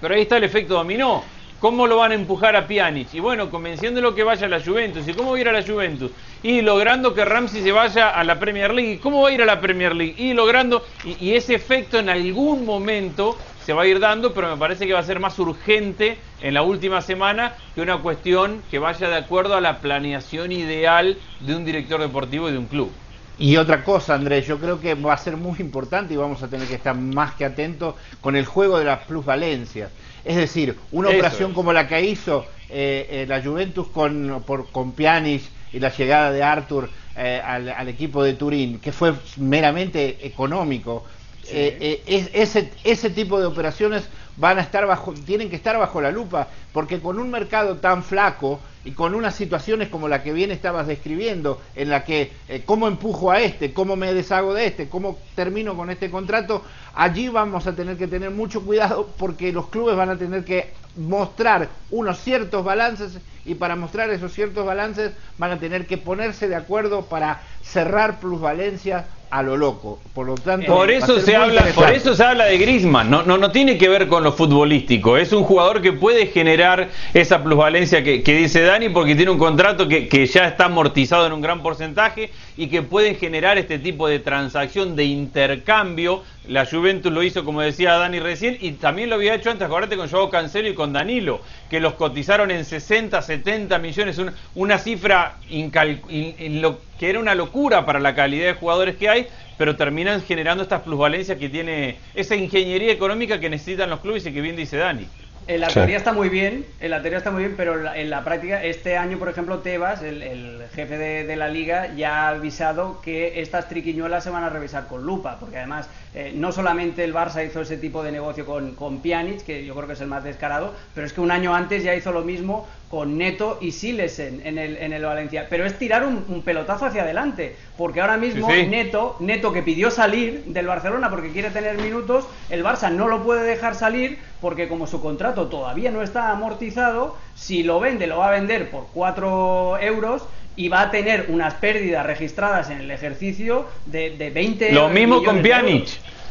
pero 0.00 0.14
ahí 0.14 0.22
está 0.22 0.36
el 0.36 0.44
efecto 0.44 0.74
dominó. 0.74 1.24
¿Cómo 1.58 1.88
lo 1.88 1.96
van 1.96 2.12
a 2.12 2.14
empujar 2.14 2.54
a 2.54 2.68
Pjanic? 2.68 3.14
Y 3.14 3.18
bueno, 3.18 3.50
convenciéndolo 3.50 4.14
que 4.14 4.22
vaya 4.22 4.46
a 4.46 4.48
la 4.48 4.60
Juventus. 4.60 5.08
¿Y 5.08 5.12
cómo 5.12 5.32
va 5.32 5.38
a 5.38 5.40
ir 5.40 5.48
a 5.48 5.52
la 5.52 5.64
Juventus? 5.64 6.12
Y 6.44 6.60
logrando 6.60 7.14
que 7.14 7.24
Ramsey 7.24 7.62
se 7.62 7.72
vaya 7.72 8.10
a 8.10 8.22
la 8.22 8.38
Premier 8.38 8.72
League. 8.72 8.92
¿Y 8.92 8.98
cómo 8.98 9.22
va 9.22 9.30
a 9.30 9.32
ir 9.32 9.42
a 9.42 9.46
la 9.46 9.60
Premier 9.60 9.96
League? 9.96 10.14
Y 10.16 10.32
logrando... 10.32 10.86
Y, 11.02 11.16
y 11.30 11.34
ese 11.34 11.56
efecto 11.56 11.98
en 11.98 12.08
algún 12.08 12.64
momento 12.64 13.36
se 13.66 13.72
va 13.72 13.82
a 13.82 13.86
ir 13.88 13.98
dando, 13.98 14.32
pero 14.32 14.48
me 14.48 14.56
parece 14.56 14.86
que 14.86 14.92
va 14.92 15.00
a 15.00 15.02
ser 15.02 15.18
más 15.18 15.36
urgente 15.40 16.18
en 16.40 16.54
la 16.54 16.62
última 16.62 17.02
semana 17.02 17.54
que 17.74 17.80
una 17.80 17.98
cuestión 17.98 18.62
que 18.70 18.78
vaya 18.78 19.08
de 19.08 19.16
acuerdo 19.16 19.56
a 19.56 19.60
la 19.60 19.80
planeación 19.80 20.52
ideal 20.52 21.18
de 21.40 21.56
un 21.56 21.64
director 21.64 22.00
deportivo 22.00 22.48
y 22.48 22.52
de 22.52 22.58
un 22.58 22.66
club. 22.66 22.92
Y 23.38 23.56
otra 23.56 23.82
cosa, 23.82 24.14
Andrés, 24.14 24.46
yo 24.46 24.60
creo 24.60 24.80
que 24.80 24.94
va 24.94 25.14
a 25.14 25.18
ser 25.18 25.36
muy 25.36 25.58
importante 25.58 26.14
y 26.14 26.16
vamos 26.16 26.44
a 26.44 26.48
tener 26.48 26.68
que 26.68 26.76
estar 26.76 26.96
más 26.96 27.34
que 27.34 27.44
atentos 27.44 27.96
con 28.20 28.36
el 28.36 28.46
juego 28.46 28.78
de 28.78 28.84
las 28.84 29.00
plusvalencias. 29.00 29.90
Es 30.24 30.36
decir, 30.36 30.78
una 30.92 31.10
Eso 31.10 31.16
operación 31.16 31.50
es. 31.50 31.52
como 31.52 31.72
la 31.72 31.88
que 31.88 32.00
hizo 32.02 32.46
eh, 32.68 33.08
eh, 33.10 33.26
la 33.28 33.42
Juventus 33.42 33.88
con, 33.88 34.44
por, 34.46 34.70
con 34.70 34.92
Pjanic 34.92 35.42
y 35.72 35.80
la 35.80 35.88
llegada 35.88 36.30
de 36.30 36.44
Arthur 36.44 36.88
eh, 37.16 37.42
al, 37.44 37.68
al 37.68 37.88
equipo 37.88 38.22
de 38.22 38.34
Turín, 38.34 38.78
que 38.78 38.92
fue 38.92 39.12
meramente 39.38 40.24
económico, 40.24 41.04
eh, 41.48 41.76
eh, 41.80 42.04
es- 42.06 42.30
ese, 42.32 42.78
ese 42.84 43.10
tipo 43.10 43.38
de 43.40 43.46
operaciones 43.46 44.10
van 44.34 44.58
a 44.58 44.62
estar 44.62 44.86
bajo, 44.86 45.14
tienen 45.24 45.48
que 45.48 45.56
estar 45.56 45.78
bajo 45.78 46.00
la 46.00 46.10
lupa, 46.10 46.50
porque 46.72 47.00
con 47.00 47.18
un 47.18 47.30
mercado 47.30 47.78
tan 47.78 48.02
flaco 48.02 48.62
y 48.84 48.92
con 48.92 49.14
unas 49.14 49.34
situaciones 49.34 49.88
como 49.88 50.08
la 50.08 50.22
que 50.22 50.32
bien 50.32 50.50
estabas 50.50 50.86
describiendo, 50.86 51.62
en 51.74 51.88
la 51.90 52.04
que 52.04 52.36
eh, 52.48 52.64
cómo 52.64 52.86
empujo 52.88 53.30
a 53.30 53.40
este, 53.40 53.72
cómo 53.72 53.96
me 53.96 54.12
deshago 54.12 54.54
de 54.54 54.66
este, 54.66 54.88
cómo 54.88 55.28
termino 55.34 55.76
con 55.76 55.90
este 55.90 56.10
contrato, 56.10 56.64
allí 56.92 57.28
vamos 57.28 57.66
a 57.66 57.74
tener 57.74 57.96
que 57.96 58.08
tener 58.08 58.30
mucho 58.30 58.64
cuidado 58.64 59.14
porque 59.16 59.52
los 59.52 59.68
clubes 59.68 59.96
van 59.96 60.10
a 60.10 60.18
tener 60.18 60.44
que 60.44 60.74
mostrar 60.94 61.70
unos 61.90 62.18
ciertos 62.20 62.64
balances 62.64 63.20
y 63.44 63.54
para 63.56 63.76
mostrar 63.76 64.08
esos 64.10 64.32
ciertos 64.32 64.64
balances 64.64 65.12
van 65.36 65.50
a 65.52 65.58
tener 65.60 65.86
que 65.86 65.98
ponerse 65.98 66.48
de 66.48 66.56
acuerdo 66.56 67.08
para 67.08 67.42
cerrar 67.60 68.18
plusvalencias 68.18 69.06
a 69.30 69.42
lo 69.42 69.56
loco. 69.56 69.98
Por 70.14 70.26
lo 70.26 70.34
tanto, 70.34 70.74
Por 70.74 70.90
eso 70.90 71.20
se 71.20 71.36
habla, 71.36 71.64
por 71.74 71.90
eso 71.90 72.14
se 72.14 72.22
habla 72.22 72.46
de 72.46 72.58
Griezmann, 72.58 73.10
no, 73.10 73.22
no, 73.22 73.38
no 73.38 73.50
tiene 73.50 73.76
que 73.76 73.88
ver 73.88 74.08
con 74.08 74.24
lo 74.24 74.32
futbolístico, 74.32 75.16
es 75.16 75.32
un 75.32 75.44
jugador 75.44 75.82
que 75.82 75.92
puede 75.92 76.26
generar 76.26 76.88
esa 77.14 77.42
plusvalencia 77.42 78.02
que, 78.02 78.22
que 78.22 78.34
dice 78.34 78.62
Dani 78.62 78.88
porque 78.88 79.14
tiene 79.14 79.30
un 79.30 79.38
contrato 79.38 79.88
que, 79.88 80.08
que 80.08 80.26
ya 80.26 80.46
está 80.46 80.66
amortizado 80.66 81.26
en 81.26 81.32
un 81.32 81.40
gran 81.40 81.62
porcentaje 81.62 82.30
y 82.56 82.68
que 82.68 82.82
puede 82.82 83.14
generar 83.14 83.58
este 83.58 83.78
tipo 83.78 84.08
de 84.08 84.18
transacción 84.18 84.96
de 84.96 85.04
intercambio. 85.04 86.22
La 86.48 86.64
Juventus 86.64 87.12
lo 87.12 87.22
hizo, 87.22 87.44
como 87.44 87.60
decía 87.60 87.94
Dani 87.94 88.20
recién, 88.20 88.56
y 88.60 88.72
también 88.72 89.10
lo 89.10 89.16
había 89.16 89.34
hecho 89.34 89.50
antes, 89.50 89.66
acuérdate, 89.66 89.96
con 89.96 90.08
Joao 90.08 90.30
Cancelo 90.30 90.68
y 90.68 90.74
con 90.74 90.92
Danilo, 90.92 91.40
que 91.70 91.80
los 91.80 91.94
cotizaron 91.94 92.50
en 92.50 92.64
60, 92.64 93.20
70 93.20 93.78
millones, 93.78 94.18
una, 94.18 94.34
una 94.54 94.78
cifra 94.78 95.36
que 95.48 97.10
era 97.10 97.18
una 97.18 97.34
locura 97.34 97.84
para 97.84 98.00
la 98.00 98.14
calidad 98.14 98.46
de 98.46 98.54
jugadores 98.54 98.96
que 98.96 99.08
hay, 99.08 99.26
pero 99.58 99.76
terminan 99.76 100.22
generando 100.22 100.62
estas 100.62 100.82
plusvalencias 100.82 101.38
que 101.38 101.48
tiene 101.48 101.96
esa 102.14 102.36
ingeniería 102.36 102.92
económica 102.92 103.40
que 103.40 103.50
necesitan 103.50 103.90
los 103.90 104.00
clubes 104.00 104.26
y 104.26 104.32
que 104.32 104.40
bien 104.40 104.56
dice 104.56 104.76
Dani. 104.76 105.06
En 105.48 105.60
la 105.60 105.68
Sí. 105.68 105.74
teoría 105.74 105.96
está 105.96 106.12
muy 106.12 106.28
bien, 106.28 106.66
en 106.80 106.90
la 106.90 107.02
teoría 107.02 107.18
está 107.18 107.30
muy 107.30 107.44
bien, 107.44 107.54
pero 107.56 107.74
en 107.74 107.84
la, 107.84 107.96
en 107.96 108.10
la 108.10 108.24
práctica, 108.24 108.64
este 108.64 108.96
año, 108.96 109.16
por 109.16 109.28
ejemplo, 109.28 109.60
Tebas, 109.60 110.02
el, 110.02 110.20
el 110.22 110.62
jefe 110.74 110.98
de, 110.98 111.24
de 111.24 111.36
la 111.36 111.46
liga, 111.48 111.94
ya 111.94 112.24
ha 112.24 112.28
avisado 112.30 113.00
que 113.00 113.40
estas 113.40 113.68
triquiñuelas 113.68 114.24
se 114.24 114.30
van 114.30 114.42
a 114.42 114.48
revisar 114.50 114.88
con 114.88 115.04
lupa, 115.06 115.38
porque 115.38 115.58
además 115.58 115.88
eh, 116.14 116.32
no 116.34 116.50
solamente 116.50 117.04
el 117.04 117.14
Barça 117.14 117.46
hizo 117.46 117.60
ese 117.60 117.76
tipo 117.76 118.02
de 118.02 118.10
negocio 118.10 118.44
con, 118.44 118.74
con 118.74 119.02
Pjanic, 119.02 119.44
que 119.44 119.64
yo 119.64 119.74
creo 119.76 119.86
que 119.86 119.92
es 119.92 120.00
el 120.00 120.08
más 120.08 120.24
descarado, 120.24 120.74
pero 120.94 121.06
es 121.06 121.12
que 121.12 121.20
un 121.20 121.30
año 121.30 121.54
antes 121.54 121.84
ya 121.84 121.94
hizo 121.94 122.10
lo 122.10 122.22
mismo 122.22 122.66
con 122.90 123.18
Neto 123.18 123.58
y 123.60 123.72
Silesen 123.72 124.42
en 124.44 124.58
el, 124.58 124.76
en 124.76 124.92
el 124.92 125.04
Valencia. 125.04 125.46
Pero 125.50 125.66
es 125.66 125.78
tirar 125.78 126.04
un, 126.04 126.24
un 126.28 126.42
pelotazo 126.42 126.86
hacia 126.86 127.02
adelante, 127.02 127.56
porque 127.76 128.00
ahora 128.00 128.16
mismo 128.16 128.48
Sí, 128.50 128.62
sí. 128.62 128.66
Neto, 128.66 129.16
Neto 129.20 129.52
que 129.52 129.62
pidió 129.62 129.90
salir 129.90 130.44
del 130.46 130.66
Barcelona 130.66 131.10
porque 131.10 131.30
quiere 131.30 131.50
tener 131.50 131.78
minutos, 131.78 132.26
el 132.48 132.64
Barça 132.64 132.90
no 132.90 133.08
lo 133.08 133.22
puede 133.22 133.44
dejar 133.44 133.74
salir 133.74 134.18
porque 134.40 134.68
como 134.68 134.86
su 134.86 135.00
contrato 135.00 135.46
todavía 135.46 135.90
no 135.90 136.02
está 136.02 136.30
amortizado, 136.30 137.16
si 137.34 137.62
lo 137.62 137.80
vende 137.80 138.06
lo 138.06 138.18
va 138.18 138.28
a 138.28 138.32
vender 138.32 138.70
por 138.70 138.86
4 138.94 139.78
euros 139.80 140.22
y 140.56 140.68
va 140.68 140.82
a 140.82 140.90
tener 140.90 141.26
unas 141.28 141.54
pérdidas 141.54 142.06
registradas 142.06 142.70
en 142.70 142.80
el 142.80 142.90
ejercicio 142.90 143.66
de, 143.86 144.16
de 144.16 144.30
20 144.30 144.72
Lo 144.72 144.88
mismo 144.88 145.22
con 145.22 145.42
Pjanic. 145.42 145.88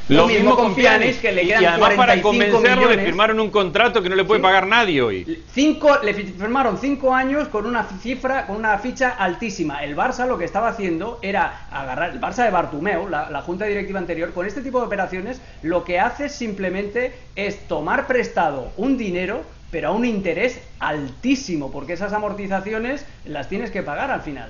Euros. 0.09 0.27
Lo 0.27 0.27
mismo 0.33 0.55
con 0.55 0.75
Pjanic. 0.75 1.19
que 1.21 1.31
le 1.31 1.43
Y 1.43 1.47
quedan 1.47 1.65
además 1.65 1.93
para 1.95 2.21
45 2.21 2.27
convencerlo 2.29 2.89
le 2.95 3.03
firmaron 3.03 3.39
un 3.39 3.49
contrato 3.49 4.01
que 4.03 4.09
no 4.09 4.15
le 4.15 4.23
puede 4.23 4.39
Sí. 4.39 4.43
pagar 4.43 4.67
nadie 4.67 5.01
hoy. 5.01 5.43
Cinco, 5.53 5.97
le 6.03 6.13
fi- 6.13 6.23
firmaron 6.37 6.77
cinco 6.77 7.13
años 7.13 7.47
con 7.47 7.65
una 7.65 7.83
cifra, 8.01 8.45
con 8.45 8.55
una 8.57 8.77
ficha 8.77 9.09
altísima. 9.17 9.83
El 9.83 9.95
Barça 9.95 10.27
lo 10.27 10.37
que 10.37 10.45
estaba 10.45 10.69
haciendo 10.69 11.19
era 11.21 11.67
agarrar, 11.71 12.11
el 12.11 12.21
Barça 12.21 12.43
de 12.43 12.51
Bartumeu, 12.51 13.07
la, 13.09 13.29
la 13.29 13.41
junta 13.41 13.65
directiva 13.65 13.99
anterior, 13.99 14.31
con 14.33 14.45
este 14.45 14.61
tipo 14.61 14.79
de 14.79 14.85
operaciones, 14.85 15.41
lo 15.63 15.83
que 15.83 15.99
hace 15.99 16.29
simplemente 16.29 17.13
es 17.35 17.67
tomar 17.67 18.07
prestado 18.07 18.71
un 18.77 18.97
dinero, 18.97 19.41
pero 19.71 19.89
a 19.89 19.91
un 19.91 20.05
interés 20.05 20.59
altísimo, 20.79 21.71
porque 21.71 21.93
esas 21.93 22.13
amortizaciones 22.13 23.05
las 23.25 23.49
tienes 23.49 23.71
que 23.71 23.83
pagar 23.83 24.11
al 24.11 24.21
final. 24.21 24.49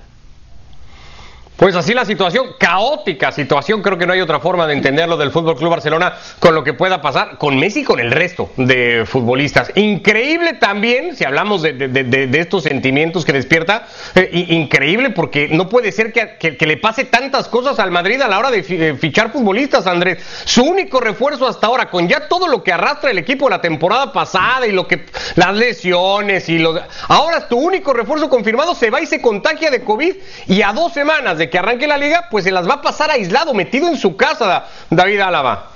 Pues 1.57 1.73
así 1.77 1.93
la 1.93 2.03
situación, 2.03 2.47
caótica 2.59 3.31
situación, 3.31 3.81
creo 3.81 3.97
que 3.97 4.05
no 4.05 4.11
hay 4.11 4.19
otra 4.19 4.41
forma 4.41 4.67
de 4.67 4.73
entenderlo 4.73 5.15
del 5.15 5.31
Fútbol 5.31 5.55
Club 5.55 5.69
Barcelona 5.69 6.13
con 6.39 6.53
lo 6.53 6.65
que 6.65 6.73
pueda 6.73 7.01
pasar 7.01 7.37
con 7.37 7.57
Messi 7.57 7.79
y 7.79 7.83
con 7.85 8.01
el 8.01 8.11
resto 8.11 8.49
de 8.57 9.05
futbolistas. 9.07 9.71
Increíble 9.75 10.55
también, 10.55 11.15
si 11.15 11.23
hablamos 11.23 11.61
de, 11.61 11.71
de- 11.71 11.87
de- 12.03 12.39
estos 12.41 12.63
sentimientos 12.63 13.23
que 13.23 13.31
despierta, 13.31 13.87
eh, 14.15 14.47
increíble 14.49 15.11
porque 15.11 15.47
no 15.49 15.69
puede 15.69 15.93
ser 15.93 16.11
que, 16.11 16.35
que- 16.37 16.57
que 16.57 16.65
le 16.67 16.75
pase 16.75 17.05
tantas 17.05 17.47
cosas 17.47 17.79
al 17.79 17.89
Madrid 17.89 18.21
a 18.21 18.27
la 18.27 18.37
hora 18.37 18.51
de 18.51 18.61
de 18.61 18.95
fichar 18.95 19.31
futbolistas, 19.31 19.87
Andrés. 19.87 20.21
Su 20.43 20.63
único 20.65 20.99
refuerzo 20.99 21.47
hasta 21.47 21.67
ahora, 21.67 21.89
con 21.89 22.09
ya 22.09 22.27
todo 22.27 22.49
lo 22.49 22.63
que 22.63 22.73
arrastra 22.73 23.11
el 23.11 23.17
equipo 23.17 23.49
la 23.49 23.61
temporada 23.61 24.11
pasada 24.11 24.67
y 24.67 24.73
lo 24.73 24.87
que 24.89 25.05
las 25.35 25.55
lesiones 25.55 26.49
y 26.49 26.57
los 26.59 26.81
ahora 27.07 27.47
tu 27.47 27.57
único 27.57 27.93
refuerzo 27.93 28.27
confirmado 28.29 28.75
se 28.75 28.89
va 28.89 28.99
y 28.99 29.05
se 29.05 29.21
contagia 29.21 29.71
de 29.71 29.85
COVID 29.85 30.15
y 30.47 30.61
a 30.61 30.73
dos 30.73 30.91
semanas 30.91 31.37
de 31.37 31.44
que 31.49 31.58
arranque 31.60 31.88
la 31.88 31.97
liga, 31.97 32.27
pues 32.31 32.43
se 32.43 32.51
las 32.51 32.67
va 32.67 32.75
a 32.75 32.81
pasar 32.81 33.10
aislado, 33.12 33.53
metido 33.53 33.88
en 33.88 33.97
su 33.97 34.15
casa, 34.15 34.45
Da- 34.45 34.67
David 34.89 35.19
Álava. 35.21 35.71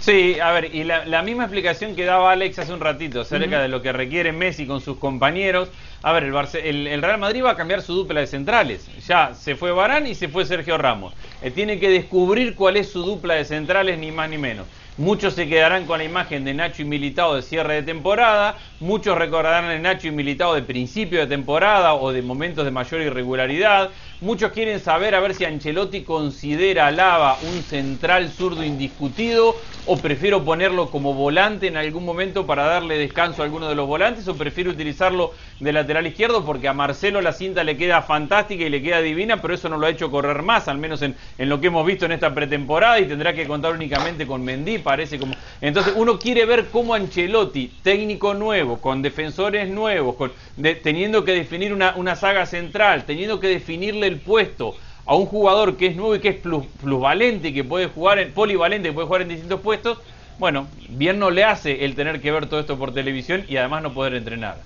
Sí, 0.00 0.38
a 0.40 0.52
ver, 0.52 0.74
y 0.74 0.84
la, 0.84 1.04
la 1.04 1.22
misma 1.22 1.44
explicación 1.44 1.94
que 1.96 2.04
daba 2.04 2.30
Alex 2.30 2.58
hace 2.60 2.72
un 2.72 2.80
ratito 2.80 3.20
acerca 3.22 3.60
de 3.60 3.68
lo 3.68 3.82
que 3.82 3.92
requiere 3.92 4.32
Messi 4.32 4.64
con 4.66 4.80
sus 4.80 4.96
compañeros. 4.98 5.68
A 6.02 6.12
ver, 6.12 6.22
el, 6.22 6.32
Barce- 6.32 6.62
el- 6.64 6.86
el 6.86 7.02
Real 7.02 7.18
Madrid 7.18 7.42
va 7.44 7.50
a 7.50 7.56
cambiar 7.56 7.82
su 7.82 7.92
dupla 7.94 8.20
de 8.20 8.26
centrales. 8.28 8.88
Ya 9.06 9.34
se 9.34 9.56
fue 9.56 9.72
Barán 9.72 10.06
y 10.06 10.14
se 10.14 10.28
fue 10.28 10.46
Sergio 10.46 10.78
Ramos. 10.78 11.12
Eh, 11.42 11.50
tiene 11.50 11.78
que 11.80 11.90
descubrir 11.90 12.54
cuál 12.54 12.76
es 12.76 12.90
su 12.90 13.02
dupla 13.02 13.34
de 13.34 13.44
centrales, 13.44 13.98
ni 13.98 14.12
más 14.12 14.30
ni 14.30 14.38
menos. 14.38 14.66
Muchos 14.96 15.34
se 15.34 15.48
quedarán 15.48 15.84
con 15.84 15.98
la 15.98 16.04
imagen 16.04 16.44
de 16.44 16.54
Nacho 16.54 16.82
y 16.82 16.84
Militao 16.84 17.34
de 17.36 17.42
cierre 17.42 17.74
de 17.74 17.82
temporada, 17.84 18.56
muchos 18.80 19.16
recordarán 19.16 19.66
a 19.66 19.78
Nacho 19.78 20.08
y 20.08 20.10
Militao 20.10 20.54
de 20.54 20.62
principio 20.62 21.20
de 21.20 21.26
temporada 21.28 21.94
o 21.94 22.10
de 22.12 22.20
momentos 22.22 22.64
de 22.64 22.70
mayor 22.72 23.02
irregularidad. 23.02 23.90
Muchos 24.20 24.50
quieren 24.50 24.80
saber 24.80 25.14
a 25.14 25.20
ver 25.20 25.32
si 25.32 25.44
Ancelotti 25.44 26.02
considera 26.02 26.88
a 26.88 26.90
Lava 26.90 27.38
un 27.40 27.62
central 27.62 28.32
zurdo 28.32 28.64
indiscutido 28.64 29.60
o 29.90 29.96
prefiero 29.96 30.44
ponerlo 30.44 30.90
como 30.90 31.14
volante 31.14 31.66
en 31.66 31.78
algún 31.78 32.04
momento 32.04 32.46
para 32.46 32.64
darle 32.66 32.98
descanso 32.98 33.40
a 33.40 33.46
alguno 33.46 33.70
de 33.70 33.74
los 33.74 33.86
volantes 33.86 34.28
o 34.28 34.36
prefiero 34.36 34.70
utilizarlo 34.70 35.32
de 35.60 35.72
lateral 35.72 36.06
izquierdo 36.06 36.44
porque 36.44 36.68
a 36.68 36.74
Marcelo 36.74 37.22
la 37.22 37.32
cinta 37.32 37.64
le 37.64 37.78
queda 37.78 38.02
fantástica 38.02 38.64
y 38.64 38.68
le 38.68 38.82
queda 38.82 39.00
divina, 39.00 39.40
pero 39.40 39.54
eso 39.54 39.70
no 39.70 39.78
lo 39.78 39.86
ha 39.86 39.90
hecho 39.90 40.10
correr 40.10 40.42
más, 40.42 40.68
al 40.68 40.76
menos 40.76 41.00
en, 41.00 41.16
en 41.38 41.48
lo 41.48 41.58
que 41.58 41.68
hemos 41.68 41.86
visto 41.86 42.04
en 42.04 42.12
esta 42.12 42.34
pretemporada 42.34 43.00
y 43.00 43.06
tendrá 43.06 43.32
que 43.32 43.46
contar 43.46 43.72
únicamente 43.72 44.26
con 44.26 44.44
Mendy, 44.44 44.78
parece 44.78 45.18
como... 45.18 45.34
Entonces 45.62 45.94
uno 45.96 46.18
quiere 46.18 46.44
ver 46.44 46.68
cómo 46.70 46.92
Ancelotti, 46.92 47.78
técnico 47.82 48.34
nuevo, 48.34 48.82
con 48.82 49.00
defensores 49.00 49.70
nuevos, 49.70 50.16
con, 50.16 50.32
de- 50.56 50.74
teniendo 50.74 51.24
que 51.24 51.32
definir 51.32 51.72
una, 51.72 51.94
una 51.96 52.14
saga 52.14 52.44
central, 52.44 53.06
teniendo 53.06 53.40
que 53.40 53.48
definirle 53.48 54.06
el 54.06 54.20
puesto 54.20 54.76
a 55.08 55.14
un 55.16 55.26
jugador 55.26 55.76
que 55.76 55.86
es 55.86 55.96
nuevo 55.96 56.14
y 56.14 56.20
que 56.20 56.28
es 56.28 56.36
plus- 56.36 56.66
plusvalente 56.82 57.52
que 57.52 57.64
puede 57.64 57.86
jugar 57.86 58.18
en 58.18 58.30
polivalente, 58.32 58.90
que 58.90 58.92
puede 58.92 59.06
jugar 59.06 59.22
en 59.22 59.28
distintos 59.28 59.60
puestos, 59.60 59.98
bueno, 60.38 60.68
bien 60.90 61.18
no 61.18 61.30
le 61.30 61.44
hace 61.44 61.84
el 61.86 61.94
tener 61.94 62.20
que 62.20 62.30
ver 62.30 62.46
todo 62.46 62.60
esto 62.60 62.78
por 62.78 62.92
televisión 62.92 63.44
y 63.48 63.56
además 63.56 63.82
no 63.82 63.92
poder 63.94 64.14
entrenar. 64.14 64.58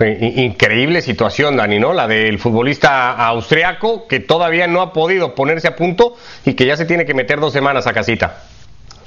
Increíble 0.00 1.00
situación, 1.02 1.56
Dani, 1.56 1.78
¿no? 1.78 1.92
La 1.94 2.06
del 2.06 2.38
futbolista 2.38 3.12
austriaco 3.12 4.06
que 4.06 4.20
todavía 4.20 4.66
no 4.66 4.82
ha 4.82 4.92
podido 4.92 5.34
ponerse 5.34 5.68
a 5.68 5.76
punto 5.76 6.16
y 6.44 6.54
que 6.54 6.66
ya 6.66 6.76
se 6.76 6.84
tiene 6.84 7.06
que 7.06 7.14
meter 7.14 7.40
dos 7.40 7.52
semanas 7.52 7.86
a 7.86 7.92
casita. 7.92 8.42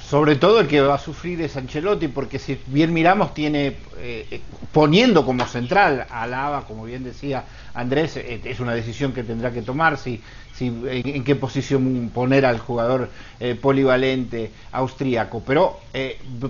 Sobre 0.10 0.38
todo 0.38 0.62
el 0.62 0.68
que 0.68 0.80
va 0.80 0.96
a 0.96 1.00
sufrir 1.00 1.42
es 1.42 1.58
Ancelotti, 1.58 2.08
porque 2.08 2.40
si 2.40 2.58
bien 2.68 2.94
miramos, 2.94 3.34
tiene 3.34 3.76
eh, 3.98 4.40
poniendo 4.72 5.26
como 5.26 5.46
central 5.46 6.08
a 6.10 6.26
Lava, 6.28 6.66
como 6.66 6.86
bien 6.86 7.04
decía 7.04 7.44
Andrés, 7.74 8.16
eh, 8.16 8.40
es 8.46 8.62
una 8.62 8.74
decisión 8.74 9.12
que 9.12 9.24
tendrá 9.24 9.52
que 9.52 9.62
tomar 9.62 9.98
si, 9.98 10.22
si 10.54 10.68
en, 10.68 11.26
qué 11.26 11.36
posición 11.36 12.10
poner 12.14 12.46
al 12.46 12.58
jugador 12.58 13.10
eh, 13.42 13.56
polivalente 13.56 14.52
austríaco. 14.72 15.44
Pero 15.46 15.80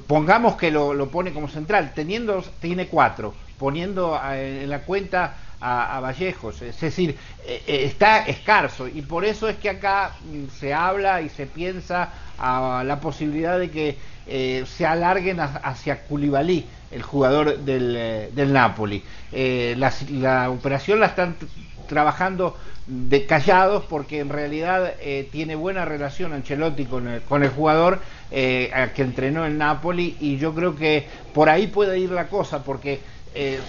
pongamos 0.05 0.55
que 0.55 0.69
lo, 0.69 0.93
lo, 0.93 1.09
pone 1.09 1.33
como 1.33 1.47
central, 1.47 1.93
teniendo 1.95 2.43
tiene 2.61 2.85
cuatro, 2.85 3.33
poniendo 3.57 4.19
en 4.33 4.69
la 4.69 4.79
cuenta 4.81 5.35
a, 5.59 5.99
Vallejos. 5.99 6.61
Es 6.61 6.79
decir, 6.79 7.17
eh, 7.45 7.63
eh, 7.67 7.85
está 7.85 8.25
escaso 8.25 8.87
y 8.87 9.01
por 9.01 9.25
eso 9.25 9.49
es 9.49 9.57
que 9.57 9.69
acá 9.69 10.11
mm, 10.23 10.49
se 10.59 10.73
habla 10.73 11.21
y 11.21 11.29
se 11.29 11.45
piensa 11.45 12.09
a 12.37 12.83
la 12.85 12.99
posibilidad 12.99 13.57
de 13.57 13.71
que 13.71 13.97
eh, 14.27 14.63
se 14.67 14.85
alarguen 14.85 15.39
hacia 15.39 16.03
Culibalí, 16.03 16.65
el 16.91 17.01
jugador 17.01 17.59
del, 17.59 18.29
del 18.33 18.53
Napoli. 18.53 19.03
La, 19.31 20.49
operación 20.51 20.99
la 20.99 21.07
están 21.07 21.35
trabajando 21.87 22.55
de 22.85 23.25
callados 23.25 23.83
porque 23.89 24.19
en 24.19 24.29
realidad 24.29 24.93
tiene 25.31 25.55
buena 25.55 25.85
relación 25.85 26.33
Ancelotti 26.33 26.85
con 26.85 27.07
el, 27.07 27.21
con 27.21 27.43
el 27.43 27.49
jugador 27.49 27.99
que 28.29 28.91
entrenó 28.97 29.45
en 29.45 29.57
Napoli 29.57 30.15
y 30.19 30.37
yo 30.37 30.53
creo 30.53 30.75
que 30.75 31.07
por 31.33 31.49
ahí 31.49 31.67
puede 31.67 31.97
ir 31.99 32.11
la 32.11 32.27
cosa 32.27 32.63
porque 32.63 32.99
eh, 33.35 33.59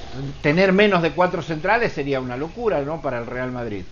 tener 0.43 0.73
menos 0.73 1.03
de 1.03 1.13
cuatro 1.13 1.43
centrales 1.43 1.93
sería 1.93 2.21
una 2.21 2.37
locura, 2.37 2.81
¿no? 2.83 3.01
Para 3.01 3.19
el 3.19 3.27
Real 3.27 3.53
Madrid. 3.53 3.85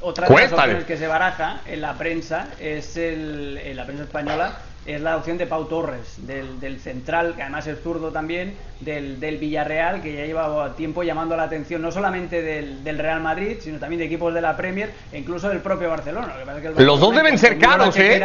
Otra 0.00 0.28
de 0.28 0.34
las 0.34 0.52
opciones 0.52 0.84
que 0.84 0.98
se 0.98 1.06
baraja 1.06 1.60
en 1.66 1.80
la 1.80 1.94
prensa 1.94 2.48
es 2.60 2.96
el, 2.96 3.58
en 3.58 3.76
la 3.76 3.86
prensa 3.86 4.04
española 4.04 4.58
es 4.86 5.00
la 5.00 5.16
opción 5.16 5.38
de 5.38 5.46
Pau 5.46 5.64
Torres, 5.64 6.16
del, 6.18 6.78
central, 6.80 7.34
que 7.34 7.42
además 7.42 7.66
es 7.66 7.80
zurdo 7.82 8.10
también, 8.10 8.54
del, 8.80 9.38
Villarreal, 9.38 10.02
que 10.02 10.14
ya 10.14 10.26
lleva 10.26 10.74
tiempo 10.76 11.02
llamando 11.02 11.36
la 11.36 11.44
atención 11.44 11.80
no 11.80 11.90
solamente 11.90 12.42
del, 12.42 12.98
Real 12.98 13.20
Madrid, 13.20 13.56
sino 13.60 13.78
también 13.78 14.00
de 14.00 14.06
equipos 14.06 14.34
de 14.34 14.42
la 14.42 14.56
Premier 14.56 14.92
e 15.10 15.18
incluso 15.18 15.48
del 15.48 15.60
propio 15.60 15.88
Barcelona. 15.88 16.34
Los 16.76 17.00
dos 17.00 17.14
deben 17.14 17.38
ser 17.38 17.58
caros, 17.58 17.96
¿eh? 17.96 18.22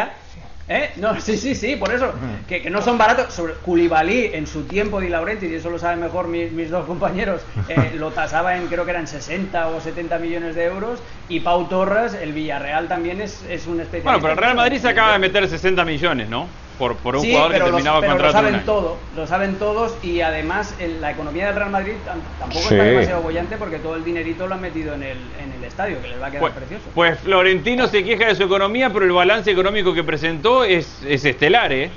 ¿Eh? 0.69 0.91
No, 0.97 1.19
sí, 1.19 1.35
sí, 1.35 1.55
sí, 1.55 1.75
por 1.75 1.91
eso, 1.91 2.13
que, 2.47 2.69
no 2.69 2.81
son 2.81 2.97
baratos. 2.97 3.33
Sobre 3.33 3.53
Culibalí, 3.55 4.29
en 4.33 4.45
su 4.45 4.63
tiempo, 4.63 5.01
Di 5.01 5.09
Laurenti, 5.09 5.47
y 5.47 5.55
eso 5.55 5.69
lo 5.69 5.79
saben 5.79 5.99
mejor 5.99 6.27
mis, 6.27 6.69
dos 6.69 6.85
compañeros, 6.85 7.41
eh, 7.67 7.93
lo 7.97 8.11
tasaba 8.11 8.55
en, 8.55 8.67
creo 8.67 8.85
que 8.85 8.91
eran 8.91 9.07
60 9.07 9.67
o 9.67 9.81
70 9.81 10.19
millones 10.19 10.55
de 10.55 10.65
euros, 10.65 11.01
y 11.27 11.39
Pau 11.39 11.67
Torres, 11.67 12.13
el 12.13 12.33
Villarreal 12.33 12.87
también 12.87 13.19
es, 13.19 13.43
es 13.49 13.65
un 13.65 13.81
especialista. 13.81 14.11
Bueno, 14.11 14.21
pero 14.21 14.33
el 14.33 14.37
Real 14.37 14.55
Madrid 14.55 14.79
se 14.79 14.89
acaba 14.89 15.13
de 15.13 15.19
meter 15.19 15.47
60 15.47 15.83
millones, 15.83 16.29
¿no? 16.29 16.47
Por, 16.79 16.95
por 16.95 17.17
un 17.17 17.25
jugador 17.25 17.51
que 17.51 17.59
terminaba 17.59 17.99
pero 17.99 18.17
Lo 18.17 18.31
saben 18.31 18.65
todo, 18.65 18.97
lo 19.15 19.27
saben 19.27 19.55
todos 19.55 19.95
y 20.01 20.21
además 20.21 20.73
la 21.01 21.11
economía 21.11 21.47
del 21.47 21.55
Real 21.55 21.69
Madrid 21.69 21.93
tampoco 22.39 22.61
está 22.61 22.83
demasiado 22.83 23.21
bollante 23.21 23.57
porque 23.57 23.77
todo 23.77 23.95
el 23.95 24.03
dinerito 24.03 24.47
lo 24.47 24.55
han 24.55 24.61
metido 24.61 24.93
en 24.93 25.03
el, 25.03 25.17
en 25.43 25.51
el 25.57 25.63
estadio, 25.63 26.01
que 26.01 26.07
les 26.07 26.21
va 26.21 26.27
a 26.27 26.31
quedar 26.31 26.41
pues, 26.41 26.53
precioso. 26.53 26.85
Pues 26.95 27.19
Florentino 27.19 27.87
se 27.87 28.03
queja 28.03 28.27
de 28.27 28.35
su 28.35 28.43
economía, 28.43 28.91
pero 28.91 29.05
el 29.05 29.11
balance 29.11 29.51
económico 29.51 29.93
que 29.93 30.03
presentó 30.03 30.63
es, 30.63 31.03
es 31.05 31.25
estelar, 31.25 31.73
¿eh? 31.73 31.91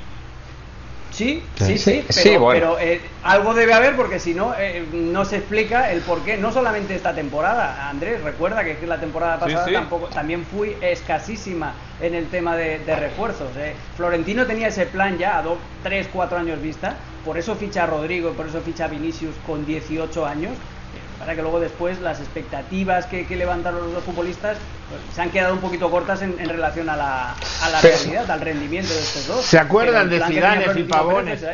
Sí, 1.12 1.42
sí, 1.56 1.76
sí, 1.76 2.04
pero, 2.08 2.78
eh, 2.78 3.00
algo 3.22 3.52
debe 3.52 3.74
haber 3.74 3.96
porque 3.96 4.18
si 4.18 4.32
no, 4.32 4.54
eh, 4.58 4.82
no 4.92 5.26
se 5.26 5.36
explica 5.36 5.92
el 5.92 6.00
por 6.00 6.24
qué, 6.24 6.38
no 6.38 6.50
solamente 6.52 6.94
esta 6.94 7.14
temporada, 7.14 7.90
Andrés, 7.90 8.22
recuerda 8.22 8.64
que 8.64 8.86
la 8.86 8.98
temporada 8.98 9.38
pasada 9.38 9.70
tampoco 9.70 10.06
también 10.06 10.46
fui 10.46 10.74
escasísima 10.80 11.74
en 12.00 12.14
el 12.14 12.28
tema 12.28 12.56
de, 12.56 12.78
refuerzos. 12.96 13.54
Eh. 13.58 13.74
Florentino 13.96 14.46
tenía 14.46 14.68
ese 14.68 14.86
plan 14.86 15.18
ya 15.18 15.38
a 15.38 15.42
dos, 15.42 15.58
tres, 15.82 16.08
cuatro 16.10 16.38
años 16.38 16.62
vista, 16.62 16.96
por 17.26 17.36
eso 17.36 17.56
ficha 17.56 17.84
a 17.84 17.86
Rodrigo, 17.86 18.32
por 18.32 18.46
eso 18.46 18.62
ficha 18.62 18.86
a 18.86 18.88
Vinicius 18.88 19.34
con 19.46 19.66
18 19.66 20.26
años, 20.26 20.52
para 21.22 21.36
que 21.36 21.42
luego 21.42 21.60
después 21.60 22.00
las 22.00 22.18
expectativas 22.18 23.06
que, 23.06 23.24
levantaron 23.36 23.80
los 23.80 23.92
dos 23.92 24.02
futbolistas 24.02 24.56
pues, 24.88 25.14
se 25.14 25.22
han 25.22 25.30
quedado 25.30 25.54
un 25.54 25.60
poquito 25.60 25.88
cortas 25.88 26.20
en, 26.20 26.36
relación 26.48 26.90
a 26.90 26.96
la, 26.96 27.34
realidad, 27.80 28.28
al 28.28 28.40
rendimiento 28.40 28.92
de 28.92 28.98
estos 28.98 29.28
dos. 29.28 29.44
¿Se 29.44 29.56
acuerdan 29.56 30.10
de 30.10 30.20
Zidane 30.20 30.66
y 30.74 30.82
Pavones? 30.82 31.44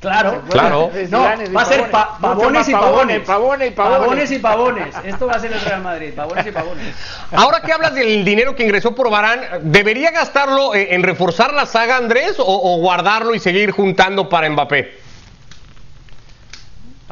Claro, 0.00 0.40
claro. 0.48 0.90
No, 1.10 1.20
va 1.20 1.60
a 1.60 1.64
ser 1.66 1.90
pavones, 1.90 2.68
y 2.70 2.72
pavones. 2.72 3.20
Pavones 3.20 3.68
y 3.68 3.74
pavones. 3.74 4.30
y 4.30 4.38
pavones. 4.38 4.94
Esto 5.04 5.26
va 5.26 5.34
a 5.34 5.40
ser 5.40 5.52
el 5.52 5.60
Real 5.60 5.82
Madrid. 5.82 6.14
Pavones 6.16 6.46
y 6.46 6.50
pavones. 6.50 6.94
Ahora 7.32 7.60
que 7.60 7.70
hablas 7.70 7.94
del 7.94 8.24
dinero 8.24 8.56
que 8.56 8.62
ingresó 8.62 8.94
por 8.94 9.10
Barán, 9.10 9.42
¿debería 9.64 10.10
gastarlo 10.10 10.74
en 10.74 11.02
reforzar 11.02 11.52
la 11.52 11.66
saga 11.66 11.98
Andrés 11.98 12.36
o 12.38 12.78
guardarlo 12.78 13.34
y 13.34 13.40
seguir 13.40 13.72
juntando 13.72 14.30
para 14.30 14.48
Mbappé? 14.48 14.99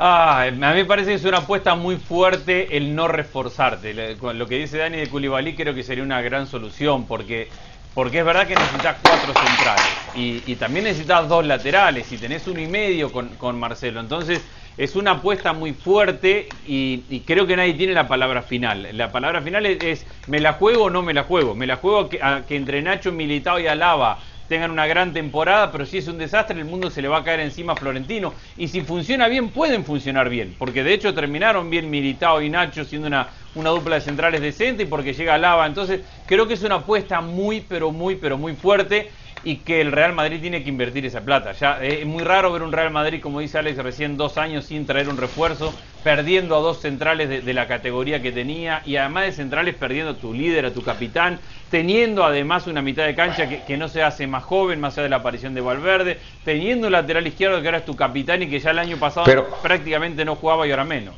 Ah, 0.01 0.43
a 0.43 0.51
mí 0.53 0.59
me 0.59 0.85
parece 0.85 1.11
que 1.11 1.17
es 1.17 1.25
una 1.25 1.39
apuesta 1.39 1.75
muy 1.75 1.97
fuerte 1.97 2.77
el 2.77 2.95
no 2.95 3.09
reforzarte. 3.09 4.17
Lo 4.17 4.47
que 4.47 4.57
dice 4.57 4.79
Dani 4.79 4.97
de 4.97 5.09
Culibalí 5.09 5.57
creo 5.57 5.75
que 5.75 5.83
sería 5.83 6.05
una 6.05 6.23
gran 6.23 6.47
solución 6.47 7.09
porque, 7.09 7.49
porque 7.95 8.21
es 8.21 8.25
verdad 8.25 8.47
que 8.47 8.55
necesitas 8.55 8.99
cuatro 9.03 9.35
centrales 9.35 9.85
y, 10.15 10.55
también 10.55 10.85
necesitas 10.85 11.29
dos 11.29 11.45
laterales 11.45 12.13
y 12.13 12.17
tenés 12.17 12.47
uno 12.47 12.61
y 12.61 12.69
medio 12.69 13.11
con, 13.11 13.59
Marcelo. 13.59 13.99
Entonces 13.99 14.41
es 14.77 14.95
una 14.95 15.13
apuesta 15.13 15.53
muy 15.53 15.73
fuerte 15.73 16.49
y, 16.65 17.21
creo 17.27 17.49
que 17.49 17.57
nadie 17.57 17.75
tiene 17.75 17.93
la 17.93 18.07
palabra 18.07 18.43
final. 18.43 18.87
La 18.93 19.11
palabra 19.11 19.43
final 19.43 19.67
es, 19.67 20.07
me 20.29 20.39
la 20.39 20.53
juego 20.53 20.85
o 20.85 20.91
no 20.91 21.03
me 21.03 21.13
la 21.13 21.25
juego. 21.25 21.57
Me 21.57 21.67
la 21.67 21.75
juego 21.75 22.09
que, 22.09 22.23
a, 22.23 22.45
que 22.47 22.55
entre 22.55 22.83
Nacho, 22.83 23.11
Militao 23.11 23.59
y 23.59 23.67
Alaba 23.67 24.21
tengan 24.49 24.71
una 24.71 24.87
gran 24.87 25.13
temporada, 25.13 25.71
pero 25.71 25.87
si 25.87 25.99
es 25.99 26.09
un 26.09 26.19
desastre 26.19 26.59
el 26.59 26.65
mundo 26.65 26.91
se 26.91 27.03
le 27.03 27.09
va 27.09 27.19
a 27.19 27.25
caer 27.25 27.41
encima 27.41 27.75
a 27.75 27.77
Florentino. 27.77 28.35
Y 28.57 28.69
si 28.69 28.81
funciona 28.81 29.29
bien, 29.29 29.51
pueden 29.51 29.85
funcionar 29.85 30.29
bien, 30.29 30.55
porque 30.59 30.83
de 30.83 30.95
hecho 30.95 31.15
terminaron 31.15 31.71
bien 31.71 31.91
Militao 31.91 32.41
y 32.41 32.51
Nacho 32.51 32.85
siendo 32.85 33.07
una, 33.07 33.29
una 33.55 33.71
dupla 33.71 33.97
de 33.97 34.01
centrales 34.01 34.41
decente 34.41 34.85
y 34.85 34.87
porque 34.87 35.13
llega 35.13 35.39
Lava. 35.39 35.67
Entonces 35.67 36.01
creo 36.27 36.49
que 36.49 36.55
es 36.55 36.63
una 36.63 36.77
apuesta 36.77 37.21
muy, 37.21 37.61
pero 37.61 37.93
muy, 37.93 38.17
pero 38.17 38.39
muy 38.39 38.55
fuerte 38.55 39.11
y 39.45 39.57
que 39.57 39.81
el 39.81 39.93
Real 39.93 40.13
Madrid 40.13 40.41
tiene 40.41 40.63
que 40.63 40.69
invertir 40.69 41.07
esa 41.07 41.21
plata. 41.21 41.53
Ya 41.53 41.83
eh, 41.83 42.01
es 42.01 42.07
muy 42.07 42.25
raro 42.25 42.53
ver 42.53 42.63
un 42.63 42.73
Real 42.73 42.91
Madrid, 42.91 43.21
como 43.21 43.41
dice 43.41 43.59
Alex, 43.59 43.79
recién 43.79 44.17
dos 44.17 44.39
años 44.39 44.65
sin 44.65 44.87
traer 44.87 45.09
un 45.09 45.17
refuerzo, 45.17 45.73
perdiendo 46.03 46.57
a 46.57 46.61
dos 46.61 46.81
centrales 46.81 47.45
de, 47.45 47.55
la 47.55 47.67
categoría 47.67 48.23
que 48.23 48.33
tenía 48.33 48.83
y 48.85 48.97
además 48.97 49.25
de 49.25 49.33
centrales 49.33 49.75
perdiendo 49.75 50.13
a 50.13 50.17
tu 50.17 50.33
líder, 50.33 50.67
a 50.67 50.73
tu 50.73 50.83
capitán, 50.83 51.39
teniendo 51.71 52.25
además 52.25 52.67
una 52.67 52.83
mitad 52.83 53.05
de 53.05 53.15
cancha 53.15 53.49
que, 53.49 53.77
no 53.77 53.89
se 53.89 54.03
hace 54.03 54.27
más 54.27 54.45
joven, 54.45 54.81
más 54.81 54.95
allá 54.95 55.05
de 55.05 55.09
la 55.11 55.17
aparición 55.17 55.55
de 55.55 55.61
Valverde, 55.61 56.19
teniendo 56.45 56.87
un 56.87 56.93
lateral 56.93 57.27
izquierdo 57.27 57.61
que 57.61 57.69
ahora 57.69 57.79
es 57.79 57.85
tu 57.85 57.97
capitán 57.97 58.43
y 58.43 58.49
que 58.49 58.61
ya 58.61 58.71
el 58.71 58.79
año 58.79 58.97
pasado 58.97 59.27
prácticamente 59.63 60.25
no 60.25 60.37
jugaba 60.37 60.67
y 60.67 60.71
ahora 60.71 60.85
menos. 60.85 61.15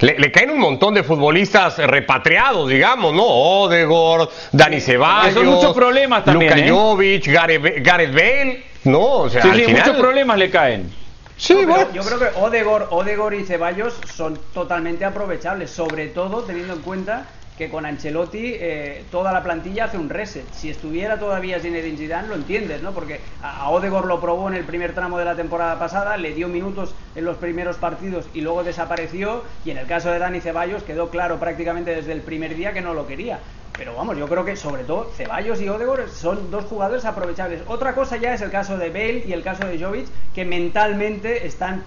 Le, 0.00 0.30
caen 0.30 0.50
un 0.50 0.60
montón 0.60 0.94
de 0.94 1.02
futbolistas 1.02 1.78
repatriados, 1.78 2.68
digamos, 2.68 3.12
¿no? 3.12 3.24
Odegor, 3.24 4.30
Dani 4.52 4.80
Ceballos. 4.80 5.34
Son 5.34 5.46
muchos 5.46 5.74
problemas 5.74 6.24
también. 6.24 6.52
Luka 6.52 6.64
¿eh? 6.64 6.70
Jovic, 6.70 7.26
Gareth, 7.26 8.14
Bale, 8.14 8.64
¿no? 8.84 9.00
O 9.00 9.28
sea, 9.28 9.42
sí, 9.42 9.64
muchos 9.68 9.96
problemas 9.96 10.38
le 10.38 10.50
caen. 10.50 10.92
Sí, 11.36 11.54
bueno. 11.64 11.88
Yo 11.92 12.02
creo 12.02 12.18
que 12.18 12.38
Odegor, 12.38 12.88
Odegor 12.90 13.34
y 13.34 13.44
Ceballos 13.44 13.98
son 14.14 14.38
totalmente 14.54 15.04
aprovechables, 15.04 15.70
sobre 15.70 16.06
todo 16.06 16.42
teniendo 16.42 16.74
en 16.74 16.80
cuenta 16.80 17.26
que 17.58 17.68
con 17.68 17.84
Ancelotti 17.84 18.54
eh, 18.54 19.04
toda 19.10 19.32
la 19.32 19.42
plantilla 19.42 19.86
hace 19.86 19.98
un 19.98 20.08
reset. 20.08 20.48
Si 20.52 20.70
estuviera 20.70 21.18
todavía 21.18 21.58
Zinedine 21.58 21.98
Zidane, 21.98 22.28
lo 22.28 22.36
entiendes, 22.36 22.82
¿no? 22.82 22.92
Porque 22.92 23.20
a 23.42 23.68
Odegor 23.70 24.06
lo 24.06 24.20
probó 24.20 24.48
en 24.48 24.54
el 24.54 24.64
primer 24.64 24.94
tramo 24.94 25.18
de 25.18 25.24
la 25.24 25.34
temporada 25.34 25.76
pasada, 25.76 26.16
le 26.16 26.32
dio 26.32 26.48
minutos 26.48 26.94
en 27.16 27.24
los 27.24 27.36
primeros 27.36 27.76
partidos 27.76 28.26
y 28.32 28.42
luego 28.42 28.62
desapareció. 28.62 29.42
Y 29.64 29.72
en 29.72 29.78
el 29.78 29.86
caso 29.86 30.10
de 30.10 30.20
Dani 30.20 30.40
Ceballos 30.40 30.84
quedó 30.84 31.10
claro 31.10 31.38
prácticamente 31.40 31.94
desde 31.94 32.12
el 32.12 32.20
primer 32.20 32.54
día 32.54 32.72
que 32.72 32.80
no 32.80 32.94
lo 32.94 33.08
quería. 33.08 33.40
Pero 33.76 33.94
vamos, 33.96 34.16
yo 34.16 34.28
creo 34.28 34.44
que 34.44 34.54
sobre 34.54 34.84
todo 34.84 35.10
Ceballos 35.16 35.60
y 35.60 35.68
Odegor 35.68 36.08
son 36.08 36.52
dos 36.52 36.64
jugadores 36.64 37.04
aprovechables. 37.04 37.62
Otra 37.66 37.94
cosa 37.94 38.16
ya 38.18 38.34
es 38.34 38.40
el 38.40 38.52
caso 38.52 38.78
de 38.78 38.90
Bale 38.90 39.24
y 39.26 39.32
el 39.32 39.42
caso 39.42 39.66
de 39.66 39.82
Jovic, 39.82 40.06
que 40.32 40.44
mentalmente 40.44 41.46
están, 41.46 41.82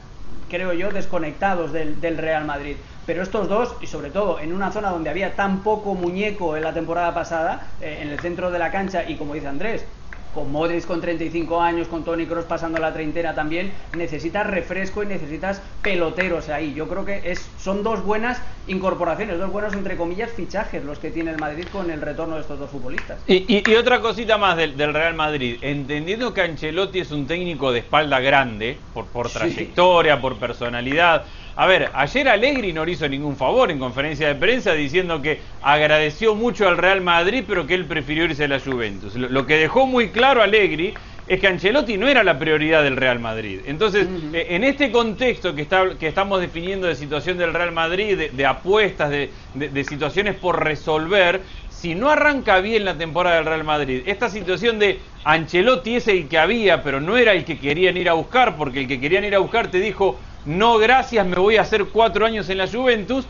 creo 0.49 0.73
yo, 0.73 0.91
desconectados 0.91 1.71
del 1.71 2.17
Real 2.17 2.43
Madrid 2.43 2.75
pero 3.05 3.23
estos 3.23 3.47
dos, 3.47 3.75
y 3.81 3.87
sobre 3.87 4.09
todo 4.09 4.39
en 4.39 4.53
una 4.53 4.71
zona 4.71 4.89
donde 4.89 5.09
había 5.09 5.35
tan 5.35 5.63
poco 5.63 5.95
muñeco 5.95 6.55
en 6.55 6.63
la 6.63 6.73
temporada 6.73 7.13
pasada, 7.13 7.67
eh, 7.81 7.99
en 8.01 8.09
el 8.09 8.19
centro 8.19 8.51
de 8.51 8.59
la 8.59 8.71
cancha, 8.71 9.09
y 9.09 9.15
como 9.15 9.33
dice 9.33 9.47
Andrés, 9.47 9.85
con 10.33 10.51
Modric 10.51 10.85
con 10.85 11.01
35 11.01 11.61
años, 11.61 11.87
con 11.87 12.03
Tony 12.03 12.25
Cross 12.25 12.45
pasando 12.45 12.79
la 12.79 12.93
treintena 12.93 13.33
también, 13.35 13.71
necesitas 13.97 14.47
refresco 14.47 15.03
y 15.03 15.05
necesitas 15.05 15.61
peloteros 15.81 16.49
ahí. 16.49 16.73
Yo 16.73 16.87
creo 16.87 17.05
que 17.05 17.31
es, 17.31 17.49
son 17.59 17.83
dos 17.83 18.03
buenas 18.03 18.41
incorporaciones, 18.67 19.37
dos 19.39 19.51
buenos, 19.51 19.73
entre 19.73 19.97
comillas, 19.97 20.31
fichajes 20.31 20.83
los 20.83 20.99
que 20.99 21.11
tiene 21.11 21.31
el 21.31 21.37
Madrid 21.37 21.65
con 21.71 21.91
el 21.91 22.01
retorno 22.01 22.35
de 22.35 22.41
estos 22.41 22.59
dos 22.59 22.69
futbolistas. 22.69 23.19
Y, 23.27 23.61
otra 23.75 23.99
cosita 24.01 24.37
más 24.37 24.57
del, 24.57 24.75
Real 24.91 25.15
Madrid, 25.15 25.57
entendiendo 25.61 26.33
que 26.33 26.41
Ancelotti 26.41 26.99
es 26.99 27.11
un 27.11 27.27
técnico 27.27 27.71
de 27.71 27.79
espalda 27.79 28.19
grande, 28.19 28.77
por, 28.93 29.05
por 29.07 29.29
trayectoria, 29.29 30.19
por 30.19 30.37
personalidad, 30.37 31.25
a 31.55 31.65
ver, 31.67 31.89
ayer 31.93 32.29
Allegri 32.29 32.73
no 32.73 32.87
hizo 32.87 33.07
ningún 33.07 33.35
favor 33.35 33.71
en 33.71 33.79
conferencia 33.79 34.27
de 34.27 34.35
prensa 34.35 34.73
diciendo 34.73 35.21
que 35.21 35.41
agradeció 35.61 36.35
mucho 36.35 36.67
al 36.67 36.77
Real 36.77 37.01
Madrid, 37.01 37.43
pero 37.47 37.67
que 37.67 37.73
él 37.73 37.85
prefirió 37.85 38.25
irse 38.25 38.45
a 38.45 38.47
la 38.47 38.59
Juventus. 38.59 39.15
Lo, 39.15 39.45
que 39.45 39.57
dejó 39.57 39.85
muy 39.85 40.09
claro 40.09 40.41
Allegri 40.41 40.93
es 41.27 41.39
que 41.39 41.47
Ancelotti 41.47 41.97
no 41.97 42.07
era 42.07 42.23
la 42.23 42.39
prioridad 42.39 42.83
del 42.83 42.97
Real 42.97 43.19
Madrid. 43.19 43.59
Entonces, 43.65 44.07
eh, 44.33 44.47
en 44.49 44.63
este 44.63 44.91
contexto 44.91 45.55
que, 45.55 45.61
está, 45.61 45.95
que 45.97 46.07
estamos 46.07 46.41
definiendo 46.41 46.87
de 46.87 46.95
situación 46.95 47.37
del 47.37 47.53
Real 47.53 47.71
Madrid, 47.71 48.31
de, 48.31 48.45
apuestas, 48.45 49.09
de, 49.09 49.29
de, 49.53 49.83
situaciones 49.83 50.35
por 50.35 50.63
resolver, 50.63 51.41
si 51.81 51.95
no 51.95 52.11
arranca 52.11 52.59
bien 52.59 52.85
la 52.85 52.95
temporada 52.95 53.37
del 53.37 53.45
Real 53.45 53.63
Madrid, 53.63 54.03
esta 54.05 54.29
situación 54.29 54.77
de 54.77 54.99
Ancelotti 55.23 55.95
es 55.95 56.07
el 56.07 56.27
que 56.27 56.37
había, 56.37 56.83
pero 56.83 57.01
no 57.01 57.17
era 57.17 57.33
el 57.33 57.43
que 57.43 57.57
querían 57.57 57.97
ir 57.97 58.07
a 58.07 58.13
buscar, 58.13 58.55
porque 58.55 58.81
el 58.81 58.87
que 58.87 58.99
querían 58.99 59.25
ir 59.25 59.33
a 59.33 59.39
buscar 59.39 59.71
te 59.71 59.79
dijo, 59.79 60.19
no 60.45 60.77
gracias, 60.77 61.25
me 61.25 61.37
voy 61.37 61.57
a 61.57 61.61
hacer 61.61 61.85
cuatro 61.85 62.27
años 62.27 62.49
en 62.49 62.59
la 62.59 62.67
Juventus, 62.67 63.25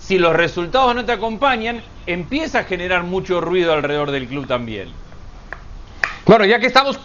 si 0.00 0.16
los 0.16 0.34
resultados 0.34 0.94
no 0.94 1.04
te 1.04 1.12
acompañan, 1.12 1.82
empieza 2.06 2.60
a 2.60 2.64
generar 2.64 3.02
mucho 3.02 3.38
ruido 3.42 3.74
alrededor 3.74 4.12
del 4.12 4.26
club 4.28 4.46
también. 4.46 4.88
Bueno, 6.24 6.46
ya 6.46 6.58
que 6.58 6.68
estamos 6.68 6.98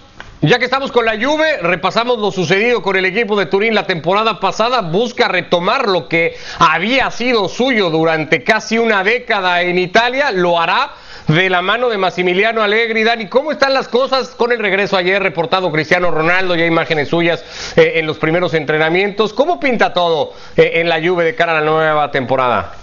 ya 0.47 0.59
que 0.59 0.65
estamos 0.65 0.91
con 0.91 1.05
la 1.05 1.13
Juve, 1.13 1.57
repasamos 1.61 2.19
lo 2.19 2.31
sucedido 2.31 2.81
con 2.81 2.95
el 2.95 3.05
equipo 3.05 3.37
de 3.37 3.47
Turín 3.47 3.73
la 3.73 3.87
temporada 3.87 4.39
pasada, 4.39 4.81
busca 4.81 5.27
retomar 5.27 5.87
lo 5.87 6.07
que 6.07 6.37
había 6.59 7.09
sido 7.09 7.49
suyo 7.49 7.89
durante 7.89 8.43
casi 8.43 8.77
una 8.77 9.03
década 9.03 9.63
en 9.63 9.79
Italia, 9.79 10.31
lo 10.31 10.59
hará 10.59 10.91
de 11.27 11.49
la 11.49 11.63
mano 11.63 11.89
de 11.89 11.97
Massimiliano 11.97 12.61
Allegri. 12.61 13.03
Dani, 13.03 13.27
¿cómo 13.27 13.51
están 13.51 13.73
las 13.73 13.87
cosas 13.87 14.29
con 14.29 14.51
el 14.51 14.59
regreso 14.59 14.95
ayer 14.95 15.21
reportado 15.21 15.71
Cristiano 15.71 16.11
Ronaldo? 16.11 16.55
Ya 16.55 16.65
imágenes 16.65 17.09
suyas 17.09 17.43
eh, 17.75 17.93
en 17.95 18.05
los 18.05 18.19
primeros 18.19 18.53
entrenamientos. 18.53 19.33
¿Cómo 19.33 19.59
pinta 19.59 19.93
todo 19.93 20.33
eh, 20.55 20.73
en 20.75 20.89
la 20.89 21.01
Juve 21.01 21.23
de 21.23 21.33
cara 21.33 21.57
a 21.57 21.61
la 21.61 21.65
nueva 21.69 22.11
temporada? 22.11 22.73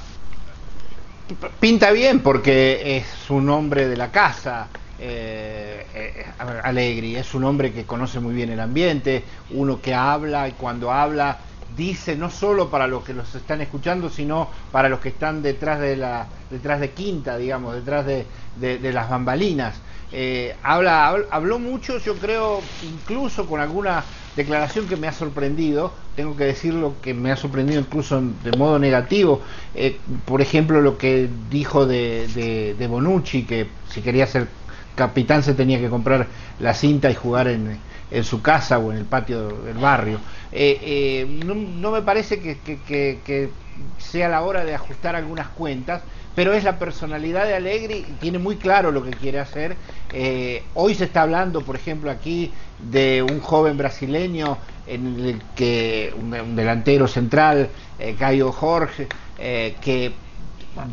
Pinta 1.61 1.92
bien 1.92 2.20
porque 2.20 2.96
es 2.98 3.31
un 3.31 3.48
hombre 3.51 3.87
de 3.87 3.96
la 3.96 4.11
casa 4.11 4.66
eh, 5.04 5.84
eh, 5.94 6.26
Alegri, 6.62 7.16
es 7.16 7.34
un 7.34 7.42
hombre 7.42 7.72
que 7.72 7.84
conoce 7.84 8.20
muy 8.20 8.34
bien 8.34 8.50
el 8.50 8.60
ambiente, 8.60 9.24
uno 9.50 9.80
que 9.80 9.94
habla 9.94 10.48
y 10.48 10.52
cuando 10.52 10.92
habla 10.92 11.38
dice 11.76 12.14
no 12.16 12.30
solo 12.30 12.70
para 12.70 12.86
los 12.86 13.02
que 13.02 13.12
los 13.12 13.34
están 13.34 13.60
escuchando, 13.62 14.10
sino 14.10 14.48
para 14.70 14.88
los 14.88 15.00
que 15.00 15.08
están 15.08 15.42
detrás 15.42 15.80
de 15.80 15.96
la, 15.96 16.28
detrás 16.50 16.78
de 16.78 16.90
quinta, 16.90 17.36
digamos, 17.36 17.74
detrás 17.74 18.06
de, 18.06 18.92
las 18.92 19.10
bambalinas. 19.10 19.74
Eh, 20.12 20.54
habla, 20.62 21.08
habló 21.30 21.58
mucho, 21.58 21.98
yo 21.98 22.14
creo, 22.16 22.60
incluso 22.82 23.46
con 23.46 23.60
alguna 23.60 24.04
declaración 24.36 24.86
que 24.86 24.96
me 24.96 25.08
ha 25.08 25.12
sorprendido, 25.12 25.92
tengo 26.14 26.36
que 26.36 26.44
decirlo 26.44 26.94
que 27.02 27.12
me 27.12 27.32
ha 27.32 27.36
sorprendido 27.36 27.80
incluso 27.80 28.22
de 28.44 28.56
modo 28.56 28.78
negativo, 28.78 29.40
eh, 29.74 29.98
por 30.26 30.40
ejemplo 30.42 30.80
lo 30.80 30.96
que 30.96 31.28
dijo 31.50 31.86
de, 31.86 32.74
de 32.78 32.86
Bonucci, 32.86 33.44
que 33.44 33.68
si 33.90 34.00
quería 34.00 34.26
ser 34.26 34.48
capitán 34.94 35.42
se 35.42 35.55
tenía 35.55 35.78
que 35.78 35.88
comprar 35.88 36.26
la 36.59 36.74
cinta 36.74 37.11
y 37.11 37.14
jugar 37.14 37.48
en, 37.48 37.78
en 38.12 38.24
su 38.24 38.42
casa 38.42 38.78
o 38.78 38.92
en 38.92 38.98
el 38.98 39.05
patio 39.05 39.48
del 39.48 39.78
barrio. 39.78 40.18
Eh, 40.52 40.78
eh, 40.83 41.40
no, 41.44 41.90
me 41.90 42.02
parece 42.02 42.40
que, 42.40 43.50
sea 43.98 44.28
la 44.28 44.42
hora 44.42 44.64
de 44.64 44.74
ajustar 44.74 45.16
algunas 45.16 45.48
cuentas, 45.48 46.02
pero 46.35 46.52
es 46.52 46.62
la 46.62 46.78
personalidad 46.78 47.46
de 47.46 47.55
Allegri, 47.55 48.05
tiene 48.20 48.38
muy 48.38 48.57
claro 48.57 48.92
lo 48.92 49.02
que 49.02 49.11
quiere 49.11 49.38
hacer. 49.38 49.76
Eh, 50.12 50.62
hoy 50.74 50.94
se 50.94 51.05
está 51.05 51.22
hablando, 51.22 51.62
por 51.62 51.74
ejemplo, 51.74 52.11
aquí 52.11 52.52
de 52.78 53.22
un 53.22 53.40
joven 53.40 53.76
brasileño 53.76 54.59
en 54.87 55.20
el 55.20 55.42
que 55.57 56.14
un, 56.18 56.55
delantero 56.55 57.09
central, 57.09 57.70
Caio 58.18 58.52
Jorge, 58.52 59.07
que 59.38 60.12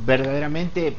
verdaderamente 0.05 0.93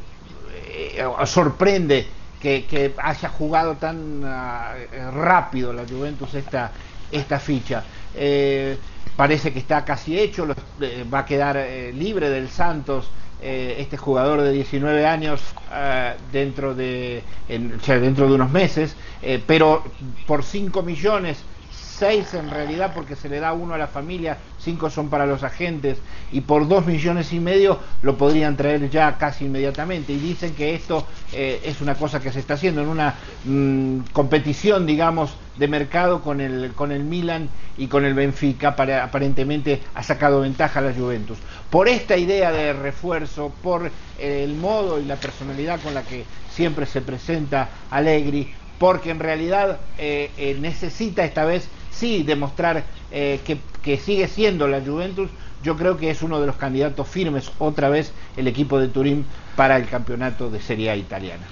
sorprende 1.24 2.06
que, 2.40 2.94
haya 2.96 3.28
jugado 3.28 3.76
tan 3.76 4.22
ah, 4.24 4.74
rápido 5.12 5.72
la 5.72 5.86
Juventus 5.86 6.34
esta, 6.34 6.72
esta 7.12 7.38
ficha. 7.38 7.84
Eh, 8.14 8.76
parece 9.16 9.52
que 9.52 9.58
está 9.58 9.84
casi 9.84 10.18
hecho, 10.18 10.46
eh, 10.80 11.04
va 11.12 11.20
a 11.20 11.24
quedar 11.26 11.56
eh, 11.58 11.92
libre 11.92 12.30
del 12.30 12.48
Santos 12.48 13.10
este 13.42 13.96
jugador 13.96 14.42
de 14.42 14.52
19 14.52 15.06
años 15.06 15.40
ah, 15.70 16.12
dentro, 16.30 16.74
de, 16.74 17.22
dentro 17.48 18.28
de 18.28 18.34
unos 18.34 18.50
meses, 18.50 18.94
pero 19.46 19.82
por 20.26 20.44
5 20.44 20.82
millones 20.82 21.42
seis 22.00 22.32
en 22.32 22.48
realidad 22.50 22.92
porque 22.94 23.14
se 23.14 23.28
le 23.28 23.40
da 23.40 23.52
uno 23.52 23.74
a 23.74 23.78
la 23.78 23.86
familia, 23.86 24.38
cinco 24.58 24.88
son 24.88 25.10
para 25.10 25.26
los 25.26 25.42
agentes 25.42 25.98
y 26.32 26.40
por 26.40 26.66
dos 26.66 26.86
millones 26.86 27.30
y 27.34 27.40
medio 27.40 27.78
lo 28.00 28.16
podrían 28.16 28.56
traer 28.56 28.88
ya 28.88 29.18
casi 29.18 29.44
inmediatamente. 29.44 30.14
Y 30.14 30.16
dicen 30.16 30.54
que 30.54 30.74
esto 30.74 31.06
eh, 31.34 31.60
es 31.62 31.82
una 31.82 31.94
cosa 31.94 32.18
que 32.18 32.32
se 32.32 32.40
está 32.40 32.54
haciendo 32.54 32.80
en 32.80 32.88
una 32.88 33.14
mm, 33.44 33.98
competición 34.14 34.86
digamos 34.86 35.34
de 35.56 35.68
mercado 35.68 36.22
con 36.22 36.40
el 36.40 36.72
con 36.74 36.90
el 36.90 37.04
Milan 37.04 37.50
y 37.76 37.86
con 37.86 38.06
el 38.06 38.14
Benfica 38.14 38.68
aparentemente 38.68 39.82
ha 39.94 40.02
sacado 40.02 40.40
ventaja 40.40 40.80
a 40.80 40.82
la 40.82 40.94
Juventus. 40.94 41.36
Por 41.68 41.86
esta 41.86 42.16
idea 42.16 42.50
de 42.50 42.72
refuerzo 42.72 43.52
por 43.62 43.90
el 44.18 44.54
modo 44.54 44.98
y 44.98 45.04
la 45.04 45.16
personalidad 45.16 45.78
con 45.82 45.92
la 45.92 46.02
que 46.02 46.24
siempre 46.50 46.86
se 46.86 47.02
presenta 47.02 47.68
Allegri 47.90 48.54
porque 48.78 49.10
en 49.10 49.18
realidad 49.18 49.78
eh, 49.98 50.30
eh, 50.38 50.56
necesita 50.58 51.22
esta 51.22 51.44
vez 51.44 51.68
sí 51.90 52.22
demostrar 52.22 52.84
eh, 53.10 53.40
que, 53.82 53.96
sigue 53.96 54.28
siendo 54.28 54.68
la 54.68 54.80
Juventus, 54.80 55.30
yo 55.62 55.76
creo 55.76 55.96
que 55.96 56.10
es 56.10 56.22
uno 56.22 56.40
de 56.40 56.46
los 56.46 56.56
candidatos 56.56 57.08
firmes 57.08 57.50
otra 57.58 57.88
vez 57.88 58.12
el 58.36 58.46
equipo 58.46 58.78
de 58.78 58.88
Turín 58.88 59.26
para 59.56 59.76
el 59.76 59.86
campeonato 59.86 60.50
de 60.50 60.60
Serie 60.60 60.90
A 60.90 60.96
italiana. 60.96 61.42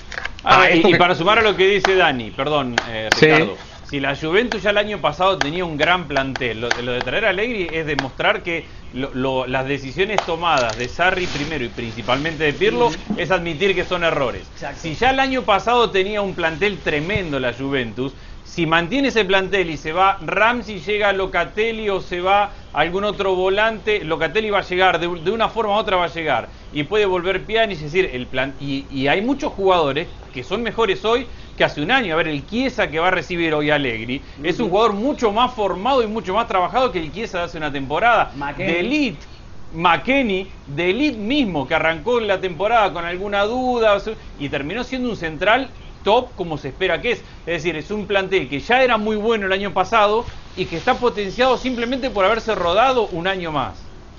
Ah, 0.45 0.63
ah 0.63 0.71
y, 0.71 0.95
para 0.97 1.15
sumar 1.15 1.39
a 1.39 1.43
lo 1.43 1.57
que 1.57 1.69
dice 1.69 1.95
Dani, 1.95 2.31
perdón, 2.31 2.77
eh, 2.89 3.11
Ricardo. 3.21 3.57
Si 3.89 4.01
la 4.01 4.15
Juventus 4.15 4.63
ya 4.63 4.69
el 4.69 4.77
año 4.77 5.01
pasado 5.01 5.39
tenía 5.39 5.65
un 5.65 5.79
gran 5.79 6.09
plantel, 6.09 6.61
lo, 6.61 6.69
de 6.69 7.01
traer 7.01 7.25
a 7.25 7.31
Allegri 7.31 7.69
es 7.73 7.87
demostrar 7.87 8.43
que 8.43 8.67
las 8.93 9.67
decisiones 9.67 10.21
tomadas 10.27 10.77
de 10.77 10.89
Sarri 10.89 11.27
primero 11.27 11.65
y 11.65 11.69
principalmente 11.69 12.45
de 12.45 12.53
Pirlo 12.53 12.91
es 13.17 13.31
admitir 13.31 13.75
que 13.75 13.85
son 13.85 14.05
errores. 14.05 14.47
Si 14.77 14.95
ya 14.95 15.09
el 15.09 15.21
año 15.21 15.41
pasado 15.41 15.89
tenía 15.89 16.21
un 16.21 16.35
plantel 16.35 16.77
tremendo 16.81 17.41
la 17.41 17.55
Juventus, 17.55 18.13
si 18.49 18.67
mantiene 18.67 19.09
ese 19.09 19.25
plantel 19.27 19.69
y 19.71 19.77
se 19.77 19.93
va 19.93 20.19
Ramsey, 20.23 20.81
llega 20.81 21.13
Locatelli 21.13 21.91
o 21.91 22.01
se 22.01 22.21
va 22.21 22.51
algún 22.73 23.05
otro 23.05 23.35
volante, 23.35 24.03
Locatelli 24.03 24.49
va 24.49 24.61
a 24.61 24.63
llegar, 24.63 24.99
de, 24.99 25.07
una 25.07 25.49
forma 25.49 25.75
u 25.75 25.77
otra 25.77 25.97
va 25.97 26.05
a 26.07 26.09
llegar. 26.09 26.49
Y 26.73 26.85
puede 26.85 27.05
volver 27.05 27.45
Pjanic, 27.45 27.77
es 27.77 27.83
decir, 27.85 28.11
el 28.13 28.27
plan, 28.27 28.55
y, 28.59 29.07
hay 29.07 29.21
muchos 29.21 29.53
jugadores 29.53 30.09
que 30.33 30.43
son 30.43 30.63
mejores 30.63 31.05
hoy 31.05 31.27
que 31.57 31.65
hace 31.65 31.83
un 31.83 31.91
año. 31.91 32.15
A 32.15 32.17
ver, 32.17 32.29
el 32.29 32.47
Chiesa 32.47 32.91
que 32.91 32.99
va 32.99 33.09
a 33.09 33.11
recibir 33.11 33.53
hoy 33.53 33.71
Allegri 33.71 34.23
es 34.43 34.59
un 34.61 34.71
jugador 34.71 34.95
mucho 34.95 35.31
más 35.31 35.53
formado 35.53 36.03
y 36.03 36.07
mucho 36.07 36.33
más 36.33 36.49
trabajado 36.49 36.91
que 36.91 37.01
el 37.01 37.13
Chiesa 37.13 37.39
de 37.39 37.45
hace 37.45 37.59
una 37.59 37.71
temporada. 37.71 38.33
De 38.57 38.81
elite. 38.81 39.27
McKenny, 39.75 40.51
de 40.67 40.91
elite 40.91 41.19
mismo, 41.19 41.69
que 41.69 41.75
arrancó 41.75 42.21
la 42.21 42.41
temporada 42.41 42.91
con 42.91 43.05
alguna 43.05 43.45
duda 43.45 43.99
y 44.39 44.49
terminó 44.49 44.83
siendo 44.83 45.11
un 45.11 45.17
central 45.17 45.69
top 46.09 46.35
como 46.37 46.57
se 46.57 46.69
espera 46.69 47.03
que 47.03 47.13
es. 47.13 47.19
Es 47.41 47.63
decir, 47.63 47.77
es 47.77 47.91
un 47.91 48.07
plantel 48.07 48.49
que 48.49 48.61
ya 48.61 48.83
era 48.83 48.97
muy 48.97 49.17
bueno 49.17 49.45
el 49.45 49.53
año 49.53 49.75
pasado 49.75 50.25
y 50.57 50.65
que 50.65 50.79
está 50.79 50.95
potenciado 50.95 51.59
simplemente 51.59 52.09
por 52.09 52.25
haberse 52.25 52.55
rodado 52.55 53.09
un 53.13 53.27
año 53.27 53.53
más. 53.53 53.75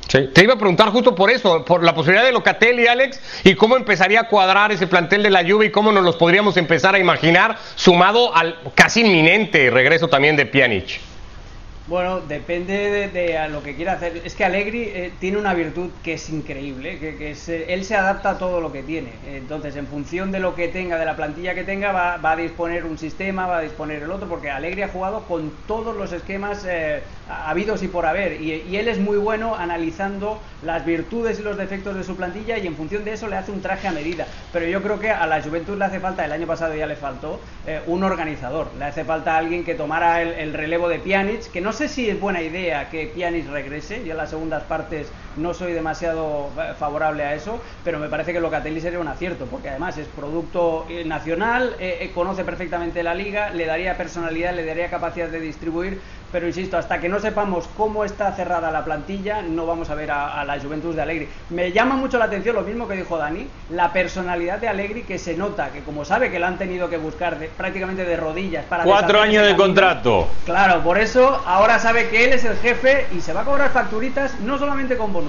te 0.08 0.44
iba 0.44 0.54
a 0.54 0.58
preguntar 0.58 0.90
justo 0.90 1.16
por 1.16 1.32
eso, 1.32 1.66
por 1.66 1.84
la 1.84 1.96
posibilidad 1.96 2.24
de 2.24 2.32
Locatelli, 2.32 2.86
Alex, 2.86 3.20
y 3.44 3.56
cómo 3.56 3.76
empezaría 3.76 4.20
a 4.20 4.28
cuadrar 4.28 4.72
ese 4.72 4.86
plantel 4.86 5.24
de 5.24 5.32
la 5.32 5.42
Juve 5.44 5.66
y 5.66 5.72
cómo 5.72 5.92
nos 5.92 6.04
los 6.04 6.16
podríamos 6.16 6.58
empezar 6.58 6.94
a 6.94 7.00
imaginar, 7.00 7.58
sumado 7.74 8.36
al 8.36 8.60
casi 8.76 9.02
inminente 9.02 9.72
regreso 9.72 10.10
también 10.10 10.36
de 10.36 10.46
Pjanic. 10.46 11.00
Bueno, 11.90 12.22
depende 12.22 13.10
de, 13.12 13.50
lo 13.50 13.64
que 13.64 13.76
quiera 13.76 13.94
hacer. 13.94 14.22
Es 14.24 14.36
que 14.36 14.46
Allegri 14.46 14.84
eh, 14.84 15.12
tiene 15.20 15.40
una 15.40 15.56
virtud 15.56 15.90
que 16.04 16.14
es 16.14 16.30
increíble, 16.30 17.00
que, 17.00 17.32
es, 17.32 17.50
eh, 17.50 17.66
él 17.70 17.84
se 17.84 17.96
adapta 17.96 18.30
a 18.30 18.38
todo 18.38 18.62
lo 18.62 18.72
que 18.72 18.84
tiene. 18.84 19.10
Entonces, 19.26 19.76
en 19.76 19.88
función 19.88 20.32
de 20.32 20.40
lo 20.40 20.54
que 20.54 20.68
tenga, 20.68 21.00
de 21.00 21.06
la 21.06 21.16
plantilla 21.16 21.56
que 21.56 21.64
tenga, 21.64 21.92
va, 21.92 22.32
a 22.32 22.36
disponer 22.36 22.86
un 22.86 23.00
sistema, 23.00 23.48
va 23.48 23.58
a 23.58 23.62
disponer 23.62 24.04
el 24.04 24.12
otro, 24.12 24.30
porque 24.30 24.52
Allegri 24.52 24.84
ha 24.84 24.90
jugado 24.90 25.24
con 25.24 25.52
todos 25.66 25.98
los 25.98 26.14
esquemas 26.14 26.64
eh, 26.70 27.02
habidos 27.28 27.82
y 27.82 27.88
por 27.88 28.06
haber. 28.06 28.40
Y, 28.40 28.78
él 28.78 28.88
es 28.88 29.00
muy 29.00 29.18
bueno 29.18 29.56
analizando 29.56 30.40
las 30.62 30.86
virtudes 30.86 31.40
y 31.40 31.42
los 31.42 31.58
defectos 31.58 31.96
de 31.96 32.04
su 32.04 32.16
plantilla 32.16 32.60
y 32.60 32.68
en 32.68 32.76
función 32.76 33.04
de 33.04 33.14
eso 33.14 33.28
le 33.28 33.36
hace 33.36 33.52
un 33.52 33.64
traje 33.64 33.88
a 33.88 33.92
medida. 33.92 34.28
Pero 34.54 34.68
yo 34.68 34.84
creo 34.84 35.00
que 35.00 35.10
a 35.10 35.26
la 35.26 35.42
Juventud 35.42 35.76
le 35.76 35.86
hace 35.86 36.00
falta, 36.00 36.24
el 36.24 36.32
año 36.34 36.46
pasado 36.46 36.76
ya 36.76 36.86
le 36.86 36.96
faltó, 36.96 37.40
un 37.88 38.04
organizador. 38.04 38.68
Le 38.78 38.86
hace 38.86 39.04
falta 39.04 39.38
alguien 39.38 39.64
que 39.64 39.74
tomara 39.74 40.22
el, 40.22 40.34
el 40.34 40.54
relevo 40.54 40.88
de 40.88 41.00
Pjanic, 41.00 41.52
que 41.52 41.62
no 41.62 41.74
sé 41.80 41.88
si 41.88 42.10
es 42.10 42.20
buena 42.20 42.42
idea 42.42 42.90
que 42.90 43.08
Pjanic 43.08 43.48
regrese. 43.48 44.02
En 44.02 44.18
las 44.18 44.32
segundas 44.32 44.64
partes 44.66 45.14
no 45.40 45.54
soy 45.54 45.74
demasiado 45.74 46.50
eh, 46.58 46.74
favorable 46.78 47.24
a 47.24 47.34
eso, 47.34 47.60
pero 47.84 48.00
me 48.00 48.10
parece 48.10 48.34
que 48.34 48.40
Locatelli 48.40 48.82
sería 48.82 49.00
un 49.00 49.08
acierto, 49.08 49.46
porque 49.46 49.70
además 49.70 49.98
es 49.98 50.08
producto 50.08 50.86
eh, 50.90 51.04
nacional, 51.06 51.76
eh, 51.80 52.12
conoce 52.14 52.44
perfectamente 52.44 53.04
la 53.04 53.16
liga, 53.16 53.50
le 53.50 53.66
daría 53.66 53.98
personalidad, 53.98 54.54
le 54.54 54.66
daría 54.66 54.90
capacidad 54.90 55.30
de 55.30 55.40
distribuir, 55.40 56.00
pero 56.32 56.46
insisto, 56.46 56.78
hasta 56.78 57.00
que 57.00 57.10
no 57.10 57.20
sepamos 57.20 57.68
cómo 57.76 58.06
está 58.06 58.32
cerrada 58.34 58.70
la 58.70 58.86
plantilla, 58.86 59.42
no 59.42 59.66
vamos 59.66 59.90
a 59.90 59.96
ver 59.96 60.12
a, 60.12 60.44
la 60.46 60.60
Juventus 60.60 60.96
de 60.96 61.02
Allegri. 61.02 61.28
Me 61.50 61.72
llama 61.72 61.96
mucho 61.96 62.20
la 62.20 62.26
atención 62.26 62.56
lo 62.56 62.62
mismo 62.62 62.88
que 62.88 62.96
dijo 62.96 63.18
Dani, 63.18 63.48
la 63.72 63.92
personalidad 63.92 64.60
de 64.60 64.68
Allegri 64.68 65.04
que 65.04 65.18
se 65.18 65.36
nota, 65.36 65.70
que 65.72 65.82
como 65.82 66.06
sabe 66.06 66.30
que 66.30 66.40
la 66.40 66.48
han 66.48 66.58
tenido 66.58 66.90
que 66.90 66.98
buscar 66.98 67.38
prácticamente 67.58 68.06
de 68.06 68.16
rodillas 68.16 68.66
para... 68.66 68.84
Cuatro 68.84 69.22
años 69.22 69.46
de 69.46 69.56
contrato. 69.56 70.28
Claro, 70.46 70.84
por 70.84 71.00
eso 71.00 71.42
ahora 71.46 71.80
sabe 71.80 72.10
que 72.10 72.26
él 72.26 72.34
es 72.34 72.46
el 72.46 72.58
jefe 72.58 73.08
y 73.12 73.22
se 73.22 73.34
va 73.34 73.42
a 73.42 73.46
cobrar 73.46 73.72
facturitas 73.72 74.40
no 74.42 74.60
solamente 74.60 74.98
con 74.98 75.12
Bonucci. 75.12 75.29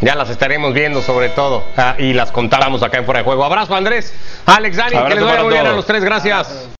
Ya 0.00 0.14
las 0.14 0.28
estaremos 0.28 0.74
viendo 0.74 1.00
sobre 1.00 1.30
todo 1.30 1.64
ah, 1.76 1.94
y 1.98 2.12
las 2.12 2.30
contamos 2.30 2.82
acá 2.82 2.98
en 2.98 3.04
Fuera 3.04 3.20
de 3.20 3.24
Juego. 3.24 3.44
Abrazo 3.44 3.74
Andrés, 3.74 4.12
Alex, 4.44 4.76
Dani, 4.76 4.96
que 5.08 5.14
les 5.14 5.24
vaya 5.24 5.42
muy 5.42 5.52
bien 5.52 5.66
a 5.66 5.72
los 5.72 5.86
tres, 5.86 6.04
gracias. 6.04 6.73